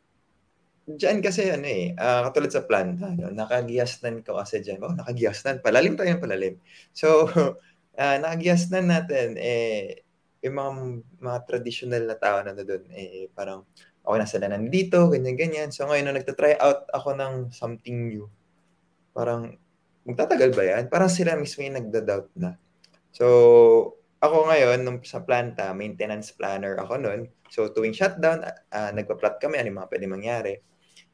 [0.89, 3.29] Diyan kasi ano eh, ah, katulad sa planta, no?
[3.29, 4.81] nakagiyasnan ko kasi dyan.
[4.81, 5.61] Oh, nakagiyasnan.
[5.61, 6.57] Palalim tayo ng palalim.
[6.97, 7.29] So,
[8.01, 10.01] ah, nakagiyasnan natin, eh,
[10.41, 10.71] yung mga,
[11.21, 13.61] mga traditional na tao na doon, eh, parang,
[14.01, 15.69] okay na sila nandito, ganyan-ganyan.
[15.69, 18.25] So, ngayon, nung nagtatry out ako ng something new,
[19.13, 19.53] parang,
[20.09, 20.83] magtatagal ba yan?
[20.89, 22.57] Parang sila mismo yung nagda-doubt na.
[23.13, 27.21] So, ako ngayon, nung sa planta, maintenance planner ako noon.
[27.53, 28.41] So, tuwing shutdown,
[28.73, 30.53] ah, nagpa-plot kami ano yung mga pwede mangyari.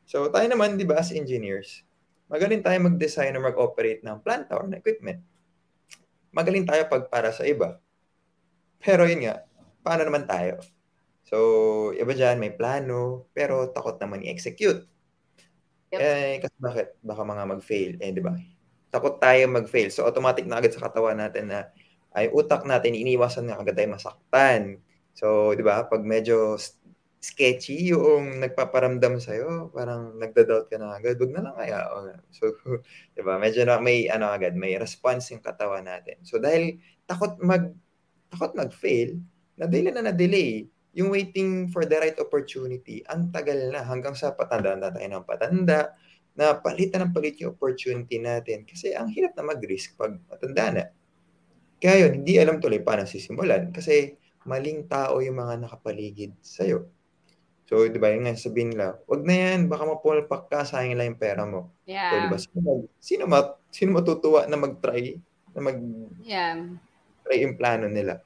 [0.08, 1.84] So, tayo naman, di ba, as engineers,
[2.32, 5.20] magaling tayo mag-design or mag-operate ng planta or ng equipment.
[6.34, 7.78] Magaling tayo pag para sa iba.
[8.80, 9.44] Pero yun nga,
[9.84, 10.60] paano naman tayo?
[11.28, 11.38] So,
[11.96, 14.88] iba dyan, may plano, pero takot naman i-execute.
[15.94, 16.00] Yep.
[16.00, 16.88] Eh, kasi bakit?
[17.06, 17.92] Baka mga mag-fail.
[18.02, 18.34] Eh, di ba?
[18.90, 19.92] Takot tayo mag-fail.
[19.94, 21.70] So, automatic na agad sa katawan natin na
[22.14, 24.82] ay utak natin, iniiwasan na agad tayo masaktan.
[25.14, 26.58] So, di ba, pag medyo
[27.24, 31.80] sketchy yung nagpaparamdam sa'yo, parang nagda-doubt ka na agad, wag na lang kaya.
[32.36, 32.52] So,
[33.16, 36.20] di ba, medyo na may ano agad, may response yung katawan natin.
[36.28, 37.72] So, dahil takot mag
[38.34, 39.22] takot mag-fail,
[39.56, 40.68] na-delay na na-delay.
[40.94, 45.26] Yung waiting for the right opportunity, ang tagal na hanggang sa patanda na tayo ng
[45.26, 45.94] patanda,
[46.34, 48.66] na palitan ng palit yung opportunity natin.
[48.66, 50.84] Kasi ang hirap na mag-risk pag matanda na.
[51.84, 53.76] Kaya yun, hindi alam tuloy paano sisimulan.
[53.76, 54.16] Kasi
[54.48, 56.88] maling tao yung mga nakapaligid sa'yo.
[57.68, 61.12] So, di ba, yung nga sabihin nila, wag na yan, baka mapulpak ka, sayang lang
[61.12, 61.76] yung pera mo.
[61.84, 62.32] So, di Yeah.
[62.32, 65.20] ba, sino, mag- sino, mat- sino matutuwa na mag-try,
[65.52, 67.44] na mag-try Yeah.
[67.44, 68.24] yung plano nila?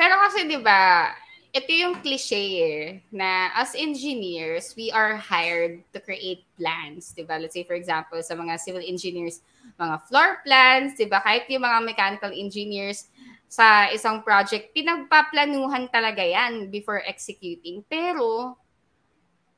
[0.00, 1.12] Pero kasi 'di ba,
[1.50, 7.42] ito yung cliche eh, na as engineers, we are hired to create plans, 'di ba?
[7.42, 9.42] Let's say for example, sa mga civil engineers,
[9.74, 11.18] mga floor plans, 'di ba?
[11.18, 13.10] Kahit yung mga mechanical engineers
[13.50, 17.82] sa isang project, pinagpaplanuhan talaga 'yan before executing.
[17.90, 18.54] Pero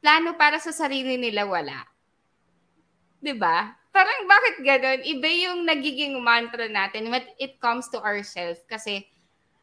[0.01, 1.85] plano para sa sarili nila wala.
[3.21, 3.77] 'Di ba?
[3.93, 5.01] Parang bakit ganun?
[5.05, 9.12] Iba yung nagiging mantra natin when it comes to ourselves kasi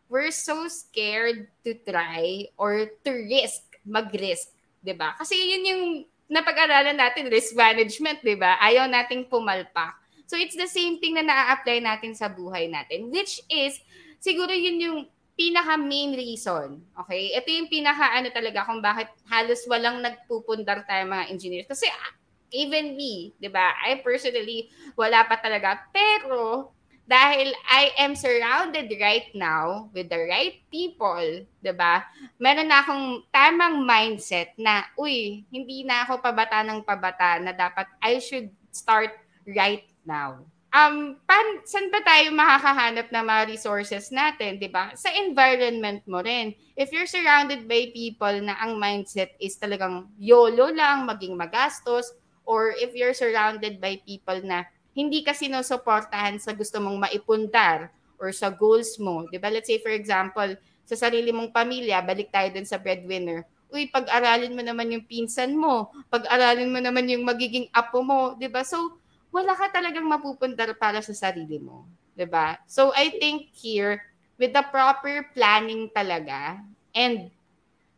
[0.10, 5.15] we're so scared to try or to risk, mag-risk, 'di ba?
[5.15, 5.84] Kasi yun yung
[6.28, 8.58] napag-aralan natin, risk management, 'di ba?
[8.60, 9.95] Ayaw nating pumalpak.
[10.30, 13.82] So it's the same thing na na-apply natin sa buhay natin, which is
[14.22, 15.00] siguro yun yung
[15.34, 16.84] pinaka main reason.
[17.06, 17.34] Okay?
[17.34, 21.65] Ito yung pinaka ano talaga kung bakit halos walang nagpupundar tayo mga engineers.
[21.65, 22.13] Kasi ah,
[22.54, 23.74] even me, 'di ba?
[23.86, 25.86] I personally wala pa talaga.
[25.89, 26.74] Pero
[27.10, 32.06] dahil I am surrounded right now with the right people, 'di ba?
[32.38, 37.89] Meron na akong tamang mindset na, uy, hindi na ako pabata ng pabata na dapat
[37.98, 39.17] I should start
[39.50, 40.45] right now.
[40.69, 44.93] Um, pan, saan ba tayo makakahanap ng mga resources natin, 'di ba?
[44.93, 46.54] Sa environment mo rin.
[46.78, 52.13] If you're surrounded by people na ang mindset is talagang YOLO lang, maging magastos,
[52.45, 58.34] or if you're surrounded by people na hindi ka sinusuportahan sa gusto mong maipundar or
[58.36, 59.25] sa goals mo.
[59.30, 59.47] 'Di ba?
[59.47, 63.45] Let's say for example, sa sarili mong pamilya, balik tayo dun sa breadwinner.
[63.69, 68.49] Uy, pag-aralin mo naman yung pinsan mo, pag-aralin mo naman yung magiging apo mo, 'di
[68.49, 68.65] ba?
[68.65, 68.97] So,
[69.30, 71.86] wala ka talagang mapupundar para sa sarili mo,
[72.17, 72.58] 'di ba?
[72.65, 74.02] So, I think here
[74.41, 76.58] with the proper planning talaga
[76.97, 77.30] and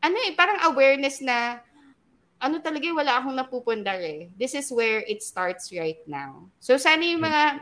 [0.01, 1.61] ano eh, parang awareness na
[2.41, 4.33] ano talaga eh, wala akong napupundar eh.
[4.35, 6.49] This is where it starts right now.
[6.57, 7.61] So sana yung mga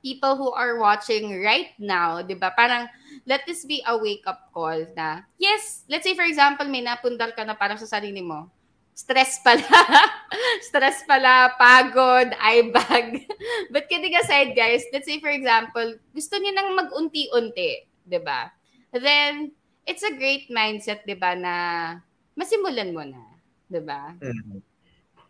[0.00, 2.50] people who are watching right now, 'di ba?
[2.56, 2.88] Parang
[3.28, 7.36] let this be a wake up call na yes, let's say for example may napundar
[7.36, 8.48] ka na parang sa sarili mo.
[8.96, 9.68] Stress pala.
[10.72, 13.28] Stress pala, pagod, eye bag.
[13.72, 18.48] But kidding aside, guys, let's say for example, gusto niyo nang mag-unti-unti, 'di ba?
[18.96, 19.52] Then
[19.84, 21.54] it's a great mindset, 'di ba, na
[22.32, 23.35] masimulan mo na,
[23.70, 24.14] 'di ba?
[24.18, 24.58] Mhm.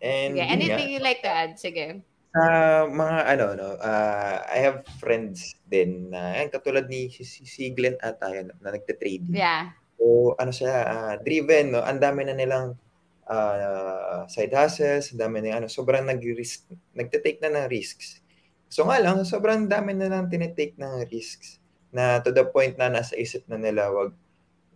[0.02, 1.56] And Sige, anything you like to add?
[1.56, 2.04] Sige.
[2.36, 7.96] sa mga ano no, ah, I have friends din na yan, katulad ni si, Glenn
[8.04, 9.32] ata yan, na nagte-trading.
[9.32, 9.72] Yeah.
[9.96, 12.76] So ano siya, ah, driven no, ang dami na nilang
[13.24, 18.20] uh, side hustles, ang dami na ano, sobrang nag-risk, nagte-take na ng risks.
[18.68, 21.56] So nga lang, sobrang dami na lang tinitake ng risks
[21.94, 24.12] na to the point na nasa isip na nila, wag,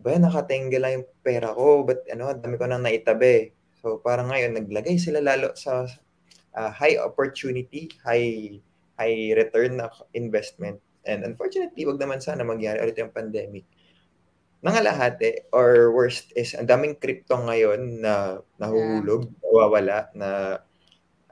[0.01, 3.53] ba, nakatenga lang yung pera ko, but ano, dami ko nang naitabi.
[3.81, 5.85] So parang ngayon, naglagay sila lalo sa
[6.57, 8.61] uh, high opportunity, high
[9.01, 10.81] high return na investment.
[11.05, 13.65] And unfortunately, wag naman sana mangyari ulit yung pandemic
[14.61, 19.41] nangalahati or worst is ang daming crypto ngayon na nahuhulog, yeah.
[19.41, 20.31] nawawala, na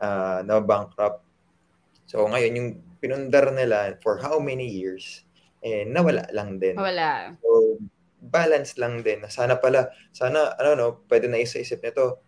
[0.00, 1.20] uh, na bankrupt.
[2.08, 5.28] So ngayon yung pinundar nila for how many years
[5.60, 6.80] eh nawala lang din.
[6.80, 7.36] Wala.
[7.44, 7.76] So
[8.28, 9.24] balance lang din.
[9.32, 12.22] Sana pala sana ano no, pwede na isa-isip nito.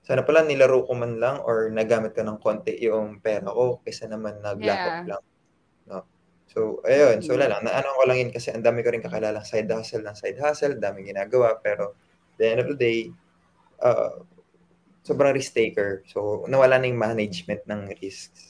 [0.00, 4.08] Sana pala nilaro ko man lang or nagamit ko ng konti yung pera ko kaysa
[4.08, 5.10] naman nag-laptop yeah.
[5.14, 5.22] lang.
[5.86, 5.98] No.
[6.50, 7.22] So, ayun.
[7.22, 7.62] So, wala lang.
[7.62, 10.74] Naano ko lang yun kasi ang dami ko rin kakalalang side hustle ng side hustle.
[10.82, 11.60] daming ginagawa.
[11.62, 11.94] Pero,
[12.40, 13.12] the end of the day,
[13.84, 14.24] uh,
[15.06, 16.02] sobrang risk taker.
[16.10, 18.49] So, nawala na yung management ng risks.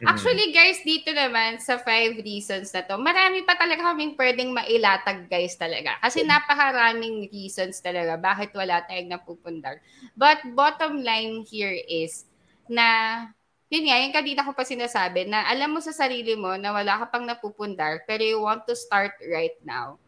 [0.00, 0.16] Mm-hmm.
[0.16, 5.28] Actually, guys, dito naman sa five reasons na to, marami pa talaga kaming pwedeng mailatag,
[5.28, 6.00] guys, talaga.
[6.00, 9.76] Kasi napakaraming reasons talaga bakit wala tayong napupundar.
[10.16, 12.24] But bottom line here is
[12.64, 13.28] na
[13.68, 17.04] yun nga, yung kanina ko pa sinasabi na alam mo sa sarili mo na wala
[17.04, 20.00] ka pang napupundar pero you want to start right now.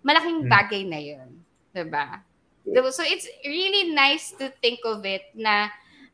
[0.00, 0.50] Malaking hmm.
[0.50, 1.36] bagay na yun.
[1.76, 2.24] Diba?
[2.64, 2.90] diba?
[2.96, 5.68] So it's really nice to think of it na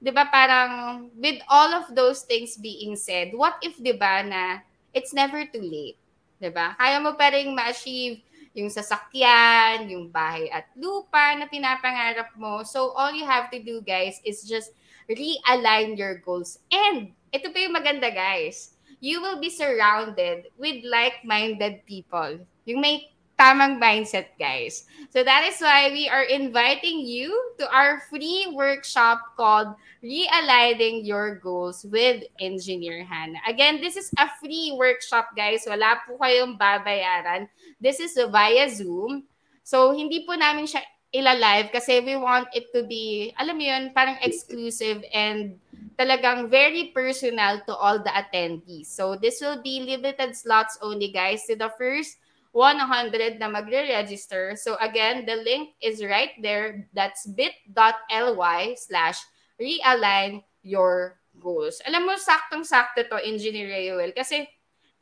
[0.05, 4.61] 'di ba parang with all of those things being said, what if 'di ba na
[4.93, 5.97] it's never too late,
[6.37, 6.77] 'di ba?
[6.77, 8.21] Kaya mo pa ring ma-achieve
[8.53, 12.63] yung sasakyan, yung bahay at lupa na pinapangarap mo.
[12.63, 14.77] So all you have to do guys is just
[15.09, 16.61] realign your goals.
[16.69, 18.77] And ito pa yung maganda guys.
[19.01, 22.41] You will be surrounded with like-minded people.
[22.65, 24.87] Yung may tamang mindset, guys.
[25.11, 31.37] So that is why we are inviting you to our free workshop called Realigning Your
[31.39, 33.43] Goals with Engineer Hannah.
[33.47, 35.65] Again, this is a free workshop, guys.
[35.67, 37.49] Wala po kayong babayaran.
[37.81, 39.25] This is via Zoom.
[39.63, 40.83] So, hindi po namin siya
[41.15, 45.55] ila-live kasi we want it to be, alam mo yun, parang exclusive and
[45.95, 48.91] talagang very personal to all the attendees.
[48.91, 52.19] So this will be limited slots only guys to the first
[52.55, 54.55] 100 na magre-register.
[54.55, 56.87] So again, the link is right there.
[56.95, 59.19] That's bit.ly slash
[59.59, 61.83] realign your goals.
[61.83, 64.15] Alam mo, saktong-sakto to, Engineer Rayuel.
[64.15, 64.47] Kasi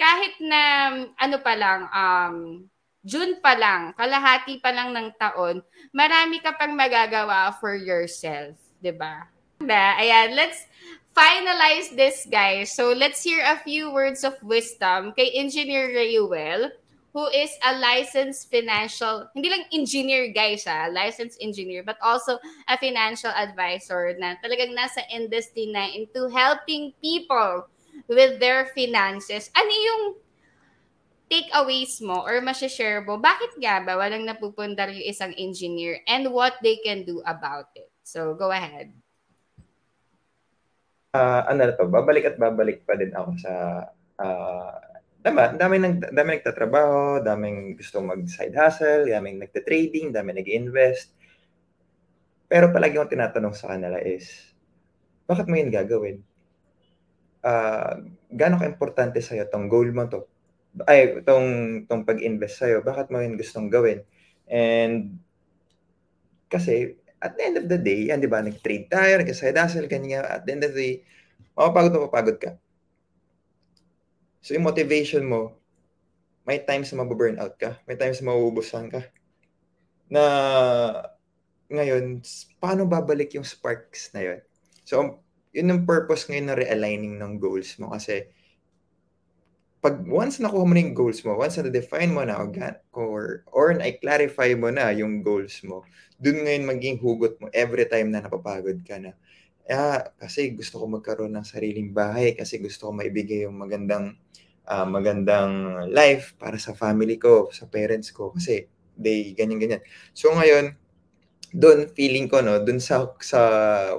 [0.01, 0.61] kahit na
[1.21, 2.37] ano pa lang, um,
[3.05, 5.61] June pa lang, kalahati pa lang ng taon,
[5.93, 9.27] marami ka pang magagawa for yourself, 'di ba?
[9.99, 10.67] Ayan, let's
[11.13, 12.73] finalize this, guys.
[12.75, 16.73] So, let's hear a few words of wisdom kay Engineer Rayuel,
[17.13, 22.77] who is a licensed financial, hindi lang engineer, guys, ha, licensed engineer, but also a
[22.81, 27.69] financial advisor na talagang nasa industry na into helping people
[28.09, 29.53] with their finances.
[29.53, 30.03] Ano yung
[31.29, 36.57] takeaways mo or share mo, bakit nga ba walang napupundar yung isang engineer and what
[36.65, 37.93] they can do about it?
[38.05, 38.93] So, go ahead.
[41.13, 43.53] Uh, ano na to, babalik at babalik pa din ako sa
[44.17, 44.92] uh,
[45.23, 51.15] Tama, dami nang dami nagtatrabaho, daming gusto mag-side hustle, daming nagte-trading, dami nag-invest.
[52.51, 54.53] Pero palagi kong tinatanong sa kanila is,
[55.31, 56.19] bakit mo yun gagawin?
[57.43, 60.27] Uh, gaano ka-importante sa'yo tong goal mo to?
[60.89, 61.49] ay, itong,
[61.85, 64.01] itong pag-invest sa'yo, bakit mo yun gustong gawin?
[64.49, 65.21] And,
[66.49, 70.25] kasi, at the end of the day, yan, di ba, nag-trade tayo, nag-side hustle, kanya,
[70.25, 70.95] at the end of the day,
[71.53, 72.51] mapapagod mapapagod ka.
[74.43, 75.57] So, yung motivation mo,
[76.43, 79.07] may times na mababurn out ka, may times na mauubusan ka,
[80.11, 80.23] na
[81.71, 82.21] ngayon,
[82.59, 84.41] paano babalik yung sparks na yun?
[84.83, 85.23] So,
[85.55, 88.29] yun yung purpose ngayon na realigning ng goals mo kasi
[89.83, 92.39] pag once nakuha mo na yung goals mo, once na-define mo na
[92.95, 95.83] or, or na-clarify mo na yung goals mo,
[96.23, 99.11] dun ngayon maging hugot mo every time na napapagod ka na.
[99.71, 104.19] Ah, kasi gusto ko magkaroon ng sariling bahay kasi gusto ko maibigay yung magandang
[104.67, 108.67] uh, magandang life para sa family ko, sa parents ko kasi
[108.99, 109.83] they ganyan ganyan.
[110.13, 110.75] So ngayon,
[111.55, 113.41] doon feeling ko no, doon sa sa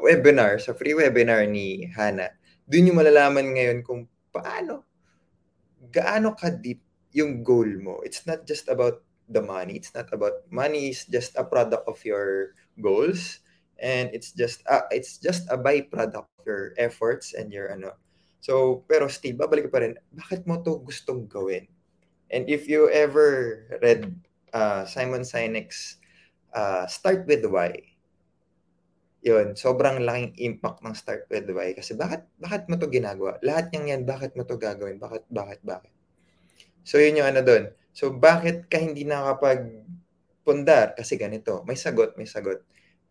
[0.04, 2.36] webinar, sa free webinar ni Hana,
[2.68, 4.84] doon yung malalaman ngayon kung paano
[5.94, 6.82] gaano ka-deep
[7.14, 8.02] yung goal mo.
[8.02, 9.78] It's not just about the money.
[9.78, 13.43] It's not about money is just a product of your goals
[13.82, 17.98] and it's just uh, it's just a byproduct of your efforts and your ano.
[18.44, 21.64] So, pero still, babalik pa rin, bakit mo to gustong gawin?
[22.28, 24.12] And if you ever read
[24.52, 26.04] uh, Simon Sinek's
[26.52, 27.72] uh, Start with Why,
[29.24, 31.72] yun, sobrang laking impact ng Start with Why.
[31.72, 33.40] Kasi bakit, bakit mo to ginagawa?
[33.40, 35.00] Lahat niyang yan, bakit mo to gagawin?
[35.00, 35.94] Bakit, bakit, bakit?
[36.84, 37.72] So, yun yung ano doon.
[37.96, 39.72] So, bakit ka hindi nakapag
[40.44, 41.00] pundar?
[41.00, 41.64] Kasi ganito.
[41.64, 42.60] May sagot, may sagot.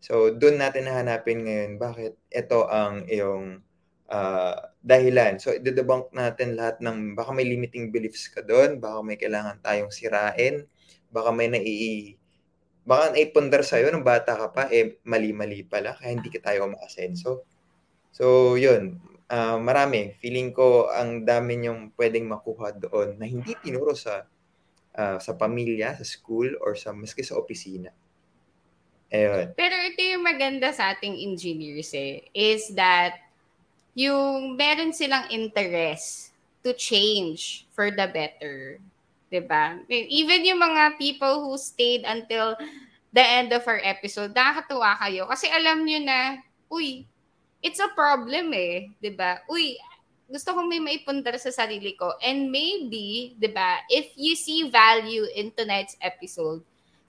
[0.03, 3.63] So, doon natin nahanapin ngayon bakit ito ang iyong
[4.11, 5.39] uh, dahilan.
[5.39, 9.95] So, i-debunk natin lahat ng baka may limiting beliefs ka doon, baka may kailangan tayong
[9.95, 10.67] sirain,
[11.07, 12.19] baka may nai
[12.83, 17.47] baka naipundar sa'yo nung bata ka pa, eh, mali-mali pala, kaya hindi ka tayo umaasenso.
[18.11, 18.99] So, yun.
[19.31, 20.19] Uh, marami.
[20.19, 24.27] Feeling ko ang dami niyong pwedeng makuha doon na hindi tinuro sa
[24.99, 27.89] uh, sa pamilya, sa school, or sa maski sa opisina.
[29.13, 29.53] Ayun.
[29.53, 33.21] Pero ito yung maganda sa ating engineers eh, is that
[33.93, 36.33] yung meron silang interest
[36.65, 38.81] to change for the better.
[39.33, 39.81] 'di ba?
[39.89, 42.53] Even yung mga people who stayed until
[43.09, 46.37] the end of our episode, nakakatuwa kayo kasi alam niyo na,
[46.69, 47.05] uy,
[47.65, 49.41] it's a problem eh, 'di ba?
[49.49, 49.73] Uy,
[50.29, 52.13] gusto kong may maipundar sa sarili ko.
[52.21, 56.61] And maybe, 'di ba, if you see value in tonight's episode,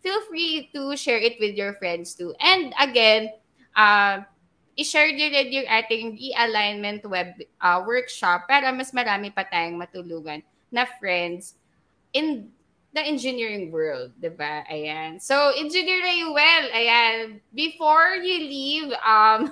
[0.05, 2.37] feel free to share it with your friends too.
[2.37, 3.33] And again,
[3.73, 4.29] uh,
[4.77, 10.45] i-share nyo rin yung ating e-alignment web uh, workshop para mas marami pa tayong matulungan
[10.69, 11.57] na friends
[12.13, 12.53] in
[12.93, 14.63] the engineering world, di ba?
[14.71, 15.19] Ayan.
[15.19, 15.99] So, engineer
[16.31, 17.43] well, ayan.
[17.51, 19.51] Before you leave, um,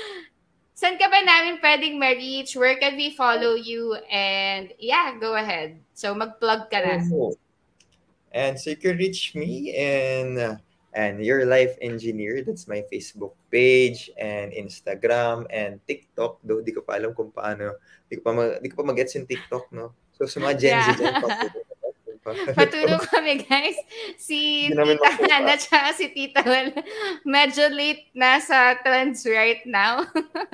[0.80, 2.52] saan ka ba namin pwedeng ma-reach?
[2.52, 3.96] Where can we follow you?
[4.12, 5.80] And yeah, go ahead.
[5.96, 7.00] So, mag-plug ka na.
[7.08, 7.32] Oh.
[8.36, 10.60] And so you can reach me in uh,
[10.96, 16.80] and your life engineer that's my facebook page and instagram and tiktok though di ko
[16.80, 17.76] pa alam kung paano
[18.08, 20.76] di ko pa mag, di ko pa mag-gets in tiktok no so sa mga Gen
[20.80, 21.20] Z yeah.
[22.58, 23.78] Patulong kami, guys.
[24.18, 26.74] Si Tita Hana at si Tita Well,
[27.22, 30.02] medyo late na sa trends right now.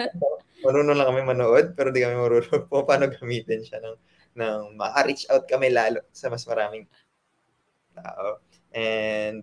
[0.68, 3.96] marunong lang kami manood, pero di kami marunong po paano gamitin siya ng,
[4.36, 6.84] ng ma-reach out kami lalo sa mas maraming
[7.94, 8.40] tao.
[8.72, 9.42] And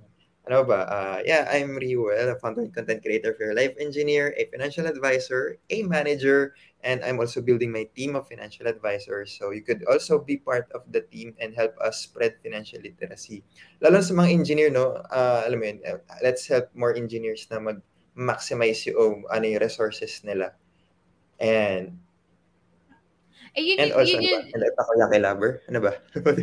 [0.50, 0.90] ano ba?
[0.90, 5.62] Uh, yeah, I'm Riwell, a founder and content creator for Life Engineer, a financial advisor,
[5.70, 9.38] a manager, and I'm also building my team of financial advisors.
[9.38, 13.46] So you could also be part of the team and help us spread financial literacy.
[13.78, 17.62] Lalo sa mga engineer, no, uh, alam mo yun, uh, let's help more engineers na
[17.62, 20.58] mag-maximize yung ano yung resources nila.
[21.38, 21.94] And
[23.58, 24.82] eh, yun, And also, yun, yun, ano ba?
[24.84, 25.52] ako yung lover?
[25.70, 25.92] Ano ba?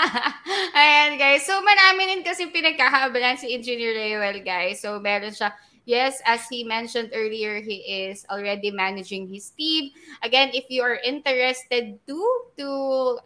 [0.80, 1.44] Ayan, guys.
[1.44, 4.80] So, marami rin kasi pinagkakabalan si Engineer Rayuel, guys.
[4.80, 5.52] So, meron siya
[5.86, 9.94] Yes, as he mentioned earlier, he is already managing his team.
[10.18, 12.18] Again, if you are interested to
[12.58, 12.68] to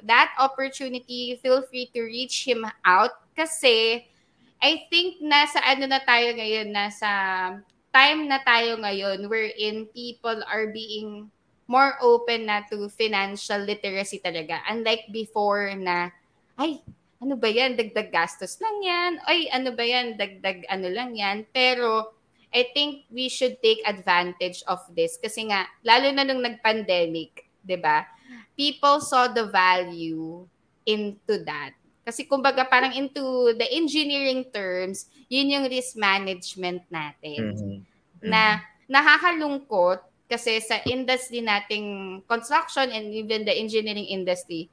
[0.04, 4.04] that opportunity, feel free to reach him out kasi
[4.60, 7.10] I think nasa ano na tayo ngayon, nasa
[7.96, 11.32] time na tayo ngayon wherein people are being
[11.70, 14.58] more open na to financial literacy talaga.
[14.66, 16.10] Unlike before na,
[16.58, 16.82] ay,
[17.22, 17.78] ano ba yan?
[17.78, 19.12] Dagdag gastos lang yan.
[19.30, 20.18] Ay, ano ba yan?
[20.18, 21.46] Dagdag ano lang yan.
[21.54, 22.10] Pero,
[22.50, 27.78] I think we should take advantage of this kasi nga lalo na nung nag-pandemic, 'di
[27.78, 28.02] ba?
[28.58, 30.42] People saw the value
[30.82, 31.78] into that.
[32.02, 37.54] Kasi kumbaga parang into the engineering terms, yun yung risk management natin.
[37.54, 37.78] Mm-hmm.
[38.26, 44.70] Na nakakalungkot kasi sa industry nating construction and even the engineering industry,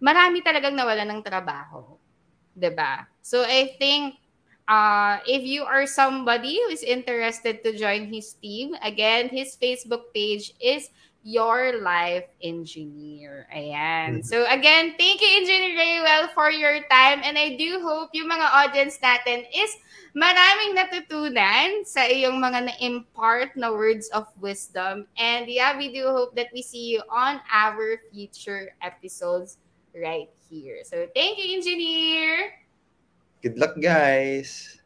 [0.00, 2.00] marami talagang nawala ng trabaho.
[2.56, 3.04] ba?
[3.20, 4.16] So I think
[4.68, 10.12] Uh, if you are somebody who is interested to join his team, again, his Facebook
[10.12, 10.92] page is
[11.28, 13.44] Your Life Engineer.
[13.52, 14.24] Ayan.
[14.24, 14.24] Mm-hmm.
[14.24, 17.20] So again, thank you, Engineer Raywell, for your time.
[17.20, 19.68] And I do hope yung mga audience natin is
[20.16, 25.04] maraming natutunan sa iyong mga na-impart na words of wisdom.
[25.20, 29.60] And yeah, we do hope that we see you on our future episodes
[29.92, 30.80] right here.
[30.88, 32.56] So thank you, Engineer.
[33.44, 34.80] Good luck, guys!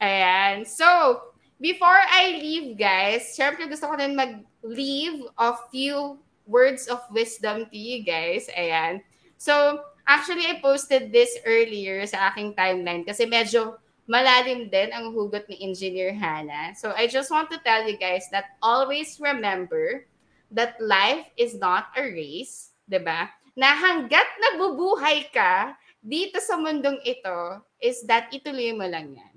[0.00, 0.66] Ayan.
[0.66, 1.30] So,
[1.62, 4.18] before I leave, guys, syempre gusto ko rin
[4.62, 8.48] mag-leave a few words of wisdom to you guys.
[8.56, 9.02] Ayan.
[9.38, 15.46] So, actually, I posted this earlier sa aking timeline kasi medyo malalim din ang hugot
[15.50, 16.74] ni Engineer Hannah.
[16.74, 20.06] So, I just want to tell you guys that always remember
[20.50, 23.30] that life is not a race, ba?
[23.58, 29.36] Na hangga't nabubuhay ka, dito sa mundong ito is that ituloy mo lang yan.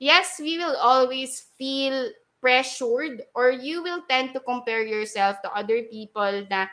[0.00, 2.08] Yes, we will always feel
[2.40, 6.66] pressured or you will tend to compare yourself to other people na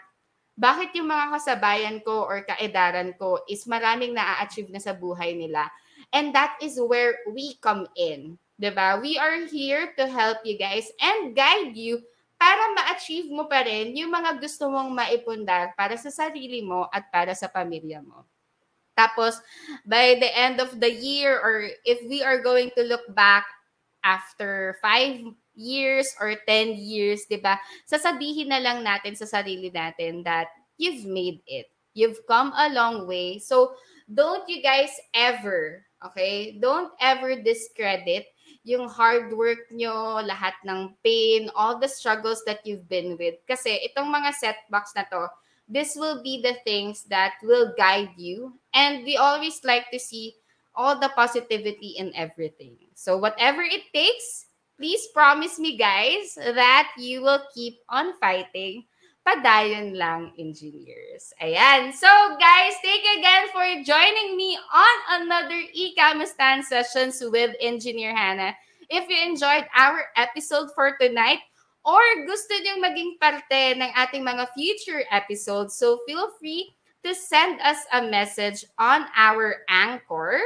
[0.57, 5.69] bakit yung mga kasabayan ko or kaedaran ko is maraming na-achieve na sa buhay nila.
[6.09, 8.41] And that is where we come in.
[8.57, 8.97] 'Diba?
[8.97, 12.01] We are here to help you guys and guide you
[12.41, 17.05] para ma-achieve mo pa rin yung mga gusto mong maipundar para sa sarili mo at
[17.13, 18.25] para sa pamilya mo.
[18.97, 19.37] Tapos,
[19.85, 23.45] by the end of the year or if we are going to look back
[24.01, 25.21] after five
[25.57, 27.57] years or 10 years, di ba?
[27.89, 30.47] Sasabihin na lang natin sa sarili natin that
[30.77, 31.67] you've made it.
[31.97, 33.41] You've come a long way.
[33.41, 33.73] So,
[34.05, 36.55] don't you guys ever, okay?
[36.61, 38.29] Don't ever discredit
[38.67, 43.39] yung hard work nyo, lahat ng pain, all the struggles that you've been with.
[43.47, 45.31] Kasi itong mga setbacks na to,
[45.67, 48.55] this will be the things that will guide you.
[48.75, 50.35] And we always like to see
[50.75, 52.75] all the positivity in everything.
[52.93, 54.46] So whatever it takes,
[54.77, 58.85] please promise me guys that you will keep on fighting
[59.27, 61.35] padayon lang engineers.
[61.43, 61.91] Ayan.
[61.91, 62.07] So
[62.39, 68.55] guys, thank you again for joining me on another e-Kamustan sessions with Engineer Hannah.
[68.87, 71.43] If you enjoyed our episode for tonight,
[71.83, 76.71] or gusto niyong maging parte ng ating mga future episodes, so feel free
[77.03, 80.39] to send us a message on our Anchor,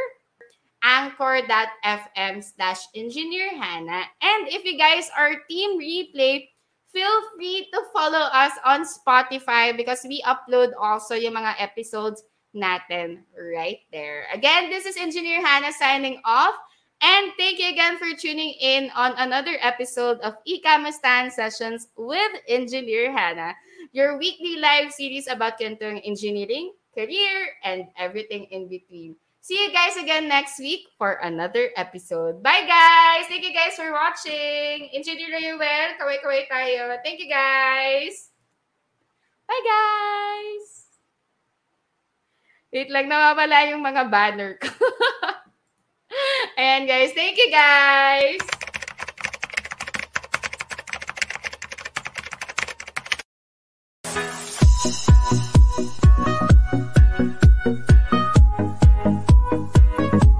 [0.84, 4.06] anchor.fm slash engineer Hannah.
[4.22, 6.50] And if you guys are Team Replay,
[6.92, 12.24] feel free to follow us on Spotify because we upload also yung mga episodes
[12.56, 14.28] natin right there.
[14.34, 16.56] Again, this is Engineer Hannah signing off.
[17.02, 23.10] And thank you again for tuning in on another episode of Ikamustan Sessions with Engineer
[23.10, 23.56] Hannah,
[23.92, 29.18] your weekly live series about kentuang engineering, career, and everything in between.
[29.42, 32.46] See you guys again next week for another episode.
[32.46, 33.26] Bye guys!
[33.26, 34.94] Thank you guys for watching.
[34.94, 35.89] Engineer well.
[35.98, 37.02] Kaway-kaway tayo.
[37.02, 38.30] Thank you guys!
[39.50, 40.86] Bye guys!
[42.70, 44.70] Wait lang, nawawala yung mga banner ko.
[46.62, 48.61] Ayan guys, thank you guys!